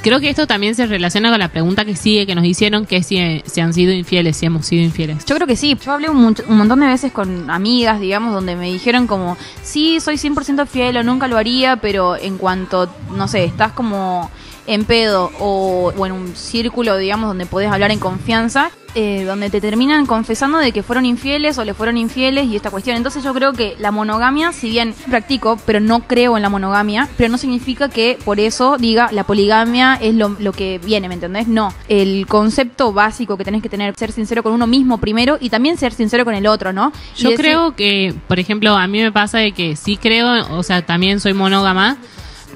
Creo 0.04 0.20
que 0.20 0.30
esto 0.30 0.48
también 0.48 0.76
se 0.76 0.86
relaciona 0.86 1.32
con 1.32 1.40
la 1.40 1.48
pregunta 1.48 1.86
que 1.86 1.96
sigue 1.96 2.28
que 2.28 2.36
nos 2.36 2.44
hicieron, 2.44 2.86
que 2.86 3.02
si, 3.02 3.42
si 3.46 3.62
han 3.62 3.74
sido 3.74 3.94
infieles, 3.94 4.36
si 4.36 4.46
hemos 4.46 4.66
sido 4.66 4.84
infieles. 4.84 5.24
Yo 5.24 5.34
creo 5.36 5.48
que 5.48 5.56
sí. 5.56 5.78
Yo 5.82 5.94
hablé 5.94 6.10
un, 6.10 6.36
un 6.46 6.58
montón 6.58 6.82
de 6.82 6.88
veces 6.88 7.14
con 7.14 7.50
amigas, 7.50 8.02
digamos, 8.02 8.34
donde 8.34 8.58
me 8.58 8.66
dijeron 8.66 9.08
como, 9.08 9.38
sí, 9.62 10.02
soy 10.02 10.16
100% 10.16 10.68
fiel 10.68 10.98
o 10.98 11.04
nunca 11.04 11.30
lo 11.30 11.38
haría, 11.38 11.78
pero 11.78 12.18
en 12.18 12.38
cuanto, 12.38 12.94
no 13.16 13.30
sé, 13.30 13.46
estás 13.46 13.72
como 13.72 14.30
en 14.68 14.86
pedo 14.86 15.32
o, 15.40 15.92
o 15.98 16.06
en 16.06 16.12
un 16.12 16.36
círculo, 16.36 16.98
digamos, 16.98 17.28
donde 17.28 17.46
podés 17.46 17.72
hablar 17.72 17.92
en 17.92 18.00
confianza, 18.00 18.72
eh, 18.96 19.24
donde 19.26 19.50
te 19.50 19.60
terminan 19.60 20.06
confesando 20.06 20.60
de 20.60 20.72
que 20.72 20.84
fueron 20.84 21.06
infieles 21.06 21.58
o 21.58 21.66
le 21.66 21.74
fueron 21.74 21.98
infieles 21.98 22.46
y 22.46 22.56
esta 22.56 22.70
cuestión. 22.70 22.96
Entonces 22.96 23.24
yo 23.24 23.34
creo 23.34 23.52
que 23.52 23.76
la 23.80 23.90
monogamia, 23.92 24.52
si 24.52 24.70
bien 24.70 24.94
practico, 25.10 25.58
pero 25.66 25.80
no 25.80 26.02
creo 26.02 26.38
en 26.38 26.44
la 26.44 26.50
monogamia, 26.50 27.10
pero 27.18 27.30
no 27.32 27.40
significa 27.40 27.90
que 27.90 28.20
por 28.24 28.40
eso 28.40 28.78
diga 28.78 29.10
la 29.12 29.24
poligamia 29.24 29.96
es 30.00 30.14
lo, 30.14 30.36
lo 30.40 30.52
que 30.52 30.78
viene, 30.78 31.08
¿me 31.08 31.16
entendés? 31.16 31.48
No. 31.48 31.74
El 31.88 32.28
concepto 32.28 32.94
básico 32.94 33.36
que 33.36 33.44
tenés 33.44 33.64
que 33.64 33.70
tener, 33.70 33.96
ser 33.98 34.12
sincero 34.12 34.44
con 34.44 34.54
uno 34.54 34.68
mismo 34.68 35.00
primero 35.00 35.38
y 35.42 35.50
también 35.50 35.76
ser 35.78 35.92
sincero 35.94 36.24
con 36.24 36.36
el 36.36 36.46
otro, 36.46 36.72
¿no? 36.72 36.94
Yo 37.18 37.32
decir- 37.32 37.38
creo 37.38 37.76
que, 37.76 38.14
por 38.28 38.40
ejemplo, 38.40 38.76
a 38.78 38.86
mí 38.88 39.02
me 39.02 39.12
pasa 39.12 39.40
de 39.40 39.54
que 39.54 39.76
sí 39.76 39.98
creo, 39.98 40.56
o 40.56 40.62
sea, 40.62 40.86
también 40.86 41.20
soy 41.20 41.34
monógama, 41.34 41.98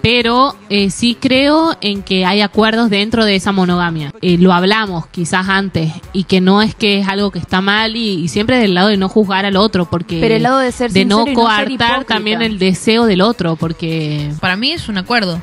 pero 0.02 0.56
eh, 0.70 0.90
sí 0.90 1.18
creo 1.20 1.76
en 1.82 2.02
que 2.04 2.26
hay 2.26 2.42
acuerdos 2.42 2.90
dentro 2.90 3.26
de 3.26 3.36
esa 3.36 3.52
monogamia. 3.52 4.14
Eh, 4.22 4.38
lo 4.38 4.54
hablamos 4.54 5.08
quizás 5.08 5.50
antes 5.50 5.92
y 6.14 6.24
que 6.26 6.40
no 6.42 6.62
es 6.62 6.76
que 6.76 7.00
es 7.00 7.08
algo 7.08 7.32
que 7.32 7.40
está 7.40 7.62
mal 7.62 7.96
y, 7.96 8.14
y 8.24 8.28
siempre 8.28 8.58
del 8.58 8.74
lado 8.74 8.88
de 8.90 8.98
no 8.98 9.10
juzgar 9.10 9.46
al 9.46 9.56
otro, 9.58 9.90
porque 9.90 10.20
Pero 10.22 10.36
el 10.36 10.44
lado 10.44 10.60
de 10.60 10.72
ser 10.72 10.92
de 10.92 11.06
no 11.06 11.26
sincero 11.26 11.32
y 11.32 11.36
no 11.46 11.50
ser 11.50 11.68
coartar 11.78 12.06
también 12.06 12.42
el 12.42 12.60
deseo 12.60 13.06
del 13.06 13.22
otro, 13.22 13.56
porque 13.56 14.32
Para 14.40 14.56
mí 14.56 14.72
es 14.72 14.88
un 14.90 14.98
acuerdo. 14.98 15.42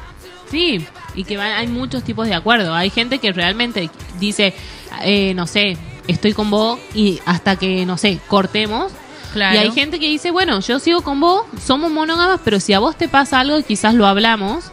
Sí, 0.50 0.84
y 1.14 1.24
que 1.24 1.36
va- 1.36 1.56
hay 1.58 1.66
muchos 1.66 2.02
tipos 2.04 2.26
de 2.28 2.34
acuerdo. 2.34 2.74
Hay 2.74 2.90
gente 2.90 3.18
que 3.18 3.32
realmente 3.32 3.90
dice, 4.20 4.54
eh, 5.02 5.32
no 5.34 5.46
sé, 5.46 5.76
estoy 6.06 6.32
con 6.32 6.50
vos 6.50 6.78
y 6.94 7.18
hasta 7.26 7.56
que, 7.56 7.84
no 7.86 7.96
sé, 7.98 8.18
cortemos. 8.28 8.92
Claro. 9.34 9.54
Y 9.56 9.58
hay 9.58 9.70
gente 9.72 10.00
que 10.00 10.08
dice, 10.08 10.30
bueno, 10.30 10.60
yo 10.60 10.78
sigo 10.78 11.02
con 11.02 11.20
vos, 11.20 11.42
somos 11.62 11.90
monógamas, 11.90 12.40
pero 12.42 12.58
si 12.60 12.72
a 12.72 12.78
vos 12.78 12.96
te 12.96 13.08
pasa 13.08 13.40
algo, 13.40 13.60
quizás 13.62 13.92
lo 13.94 14.06
hablamos. 14.06 14.64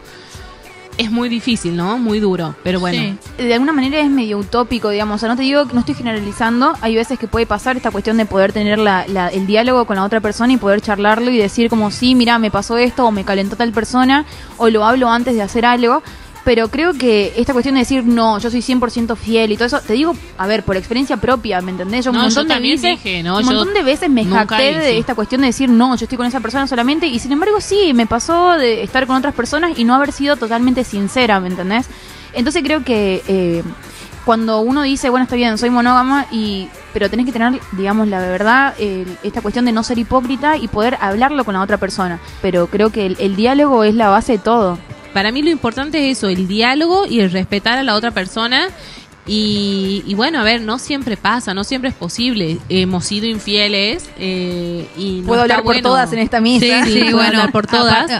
Es 0.98 1.10
muy 1.10 1.30
difícil, 1.30 1.74
¿no? 1.74 1.96
Muy 1.96 2.20
duro, 2.20 2.54
pero 2.62 2.78
bueno. 2.78 3.16
Sí. 3.38 3.42
de 3.44 3.54
alguna 3.54 3.72
manera 3.72 3.98
es 3.98 4.10
medio 4.10 4.36
utópico, 4.38 4.90
digamos. 4.90 5.16
O 5.16 5.18
sea, 5.18 5.28
no 5.30 5.36
te 5.36 5.42
digo, 5.42 5.64
no 5.72 5.80
estoy 5.80 5.94
generalizando. 5.94 6.74
Hay 6.82 6.94
veces 6.94 7.18
que 7.18 7.26
puede 7.26 7.46
pasar 7.46 7.76
esta 7.78 7.90
cuestión 7.90 8.18
de 8.18 8.26
poder 8.26 8.52
tener 8.52 8.78
la, 8.78 9.06
la- 9.08 9.28
el 9.28 9.46
diálogo 9.46 9.86
con 9.86 9.96
la 9.96 10.04
otra 10.04 10.20
persona 10.20 10.52
y 10.52 10.58
poder 10.58 10.82
charlarlo 10.82 11.30
y 11.30 11.38
decir 11.38 11.70
como, 11.70 11.90
sí, 11.90 12.14
mira, 12.14 12.38
me 12.38 12.50
pasó 12.50 12.76
esto 12.76 13.06
o 13.06 13.10
me 13.10 13.24
calentó 13.24 13.56
tal 13.56 13.72
persona 13.72 14.26
o 14.58 14.68
lo 14.68 14.84
hablo 14.84 15.08
antes 15.08 15.34
de 15.34 15.40
hacer 15.42 15.64
algo. 15.64 16.02
Pero 16.44 16.68
creo 16.68 16.92
que 16.94 17.32
esta 17.36 17.52
cuestión 17.52 17.74
de 17.76 17.80
decir, 17.82 18.04
no, 18.04 18.38
yo 18.38 18.50
soy 18.50 18.60
100% 18.60 19.16
fiel 19.16 19.52
y 19.52 19.56
todo 19.56 19.66
eso, 19.66 19.80
te 19.80 19.92
digo, 19.92 20.14
a 20.38 20.46
ver, 20.46 20.64
por 20.64 20.76
experiencia 20.76 21.16
propia, 21.16 21.60
¿me 21.60 21.70
entendés? 21.70 22.04
Yo 22.04 22.10
un 22.10 22.16
No, 22.16 22.22
montón 22.24 22.48
yo 22.48 22.54
de 22.54 22.60
veces, 22.60 22.90
dije, 23.02 23.22
¿no? 23.22 23.36
un 23.36 23.42
Yo 23.44 23.46
montón 23.52 23.74
de 23.74 23.82
veces 23.82 24.10
me 24.10 24.24
jacté 24.24 24.74
de 24.80 24.98
esta 24.98 25.14
cuestión 25.14 25.40
de 25.42 25.48
decir, 25.48 25.68
no, 25.68 25.96
yo 25.96 26.04
estoy 26.04 26.16
con 26.18 26.26
esa 26.26 26.40
persona 26.40 26.66
solamente, 26.66 27.06
y 27.06 27.18
sin 27.18 27.32
embargo 27.32 27.60
sí, 27.60 27.92
me 27.94 28.06
pasó 28.06 28.52
de 28.52 28.82
estar 28.82 29.06
con 29.06 29.16
otras 29.16 29.34
personas 29.34 29.78
y 29.78 29.84
no 29.84 29.94
haber 29.94 30.12
sido 30.12 30.36
totalmente 30.36 30.84
sincera, 30.84 31.38
¿me 31.40 31.48
entendés? 31.48 31.86
Entonces 32.34 32.62
creo 32.64 32.82
que 32.82 33.22
eh, 33.28 33.62
cuando 34.24 34.60
uno 34.60 34.82
dice, 34.82 35.10
bueno, 35.10 35.24
está 35.24 35.36
bien, 35.36 35.58
soy 35.58 35.70
monógama, 35.70 36.26
y 36.30 36.68
pero 36.92 37.08
tenés 37.10 37.26
que 37.26 37.32
tener, 37.32 37.60
digamos, 37.72 38.08
la 38.08 38.20
verdad, 38.20 38.74
el- 38.78 39.16
esta 39.22 39.40
cuestión 39.40 39.64
de 39.64 39.72
no 39.72 39.82
ser 39.82 39.98
hipócrita 39.98 40.56
y 40.56 40.68
poder 40.68 40.96
hablarlo 41.00 41.44
con 41.44 41.54
la 41.54 41.60
otra 41.62 41.76
persona. 41.78 42.18
Pero 42.40 42.66
creo 42.68 42.90
que 42.90 43.06
el, 43.06 43.16
el 43.18 43.34
diálogo 43.36 43.82
es 43.84 43.94
la 43.94 44.08
base 44.10 44.32
de 44.32 44.38
todo. 44.38 44.78
Para 45.12 45.30
mí 45.32 45.42
lo 45.42 45.50
importante 45.50 46.10
es 46.10 46.18
eso, 46.18 46.28
el 46.28 46.46
diálogo 46.48 47.06
y 47.06 47.20
el 47.20 47.30
respetar 47.30 47.78
a 47.78 47.82
la 47.82 47.94
otra 47.94 48.10
persona. 48.10 48.68
Y, 49.24 50.02
y 50.04 50.14
bueno, 50.14 50.40
a 50.40 50.42
ver, 50.42 50.62
no 50.62 50.80
siempre 50.80 51.16
pasa, 51.16 51.54
no 51.54 51.62
siempre 51.62 51.90
es 51.90 51.94
posible. 51.94 52.58
Hemos 52.68 53.04
sido 53.04 53.26
infieles 53.26 54.10
eh, 54.18 54.88
y 54.96 55.20
no 55.20 55.26
Puedo 55.28 55.42
hablar 55.42 55.58
por 55.58 55.66
bueno. 55.74 55.88
todas 55.90 56.12
en 56.12 56.18
esta 56.18 56.40
misa. 56.40 56.84
Sí, 56.84 57.04
puedo 57.10 57.20
hablar 57.20 57.52
por 57.52 57.66
todas. 57.68 58.10
Aparte, 58.10 58.14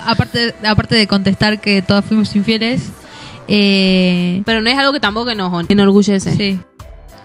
aparte, 0.53 0.55
aparte 0.65 0.95
de 0.95 1.07
contestar 1.09 1.61
que 1.61 1.83
todas 1.83 2.05
fuimos 2.05 2.35
infieles, 2.37 2.83
eh, 3.49 4.43
Pero 4.47 4.61
no 4.61 4.71
es 4.71 4.79
algo 4.79 4.93
que 4.93 5.01
tampoco 5.01 5.35
nos 5.35 5.69
enorgullece. 5.69 6.37
sí. 6.37 6.61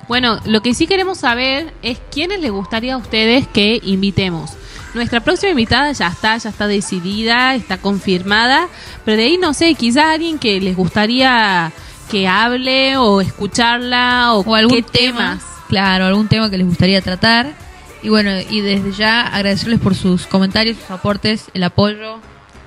Bueno, 0.07 0.39
lo 0.45 0.61
que 0.61 0.73
sí 0.73 0.87
queremos 0.87 1.17
saber 1.17 1.73
es 1.81 1.99
quiénes 2.11 2.39
les 2.39 2.49
gustaría 2.49 2.93
a 2.93 2.97
ustedes 2.97 3.45
que 3.45 3.81
invitemos. 3.83 4.51
Nuestra 4.93 5.19
próxima 5.19 5.51
invitada 5.51 5.91
ya 5.91 6.07
está, 6.07 6.37
ya 6.37 6.49
está 6.49 6.67
decidida, 6.67 7.53
está 7.55 7.77
confirmada, 7.77 8.67
pero 9.05 9.17
de 9.17 9.23
ahí 9.25 9.37
no 9.37 9.53
sé, 9.53 9.75
quizás 9.75 10.05
alguien 10.05 10.39
que 10.39 10.59
les 10.59 10.75
gustaría 10.75 11.71
que 12.09 12.27
hable 12.27 12.97
o 12.97 13.21
escucharla 13.21 14.33
o, 14.33 14.39
o 14.41 14.55
algún 14.55 14.75
qué 14.77 14.81
tema, 14.83 15.17
temas. 15.39 15.43
claro, 15.67 16.05
algún 16.05 16.27
tema 16.27 16.49
que 16.49 16.57
les 16.57 16.65
gustaría 16.67 17.01
tratar. 17.01 17.53
Y 18.01 18.09
bueno, 18.09 18.31
y 18.49 18.61
desde 18.61 18.91
ya 18.93 19.21
agradecerles 19.27 19.79
por 19.79 19.93
sus 19.95 20.25
comentarios, 20.27 20.77
sus 20.77 20.89
aportes, 20.91 21.45
el 21.53 21.63
apoyo, 21.63 22.19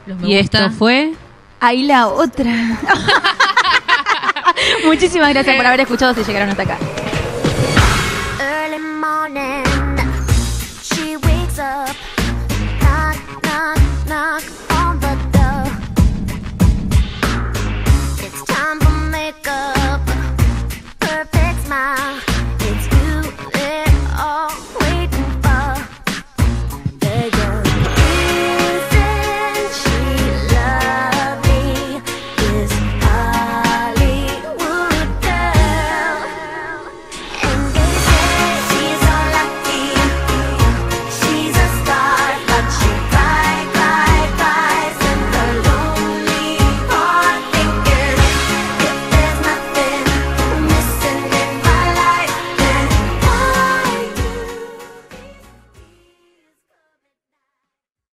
los 0.06 0.18
me 0.20 0.28
Y 0.30 0.38
gusta. 0.38 0.58
esto 0.66 0.70
fue 0.76 1.14
Ahí 1.60 1.82
la 1.84 2.08
otra. 2.08 2.50
Muchísimas 4.84 5.30
gracias 5.30 5.56
por 5.56 5.66
haber 5.66 5.80
escuchado 5.80 6.14
si 6.14 6.22
llegaron 6.24 6.50
hasta 6.50 6.62
acá. 6.62 6.78
Early 8.40 8.78
morning, 8.78 9.64
she 10.82 11.16
wakes 11.16 11.58
up 11.58 11.94
dark. 14.20 14.59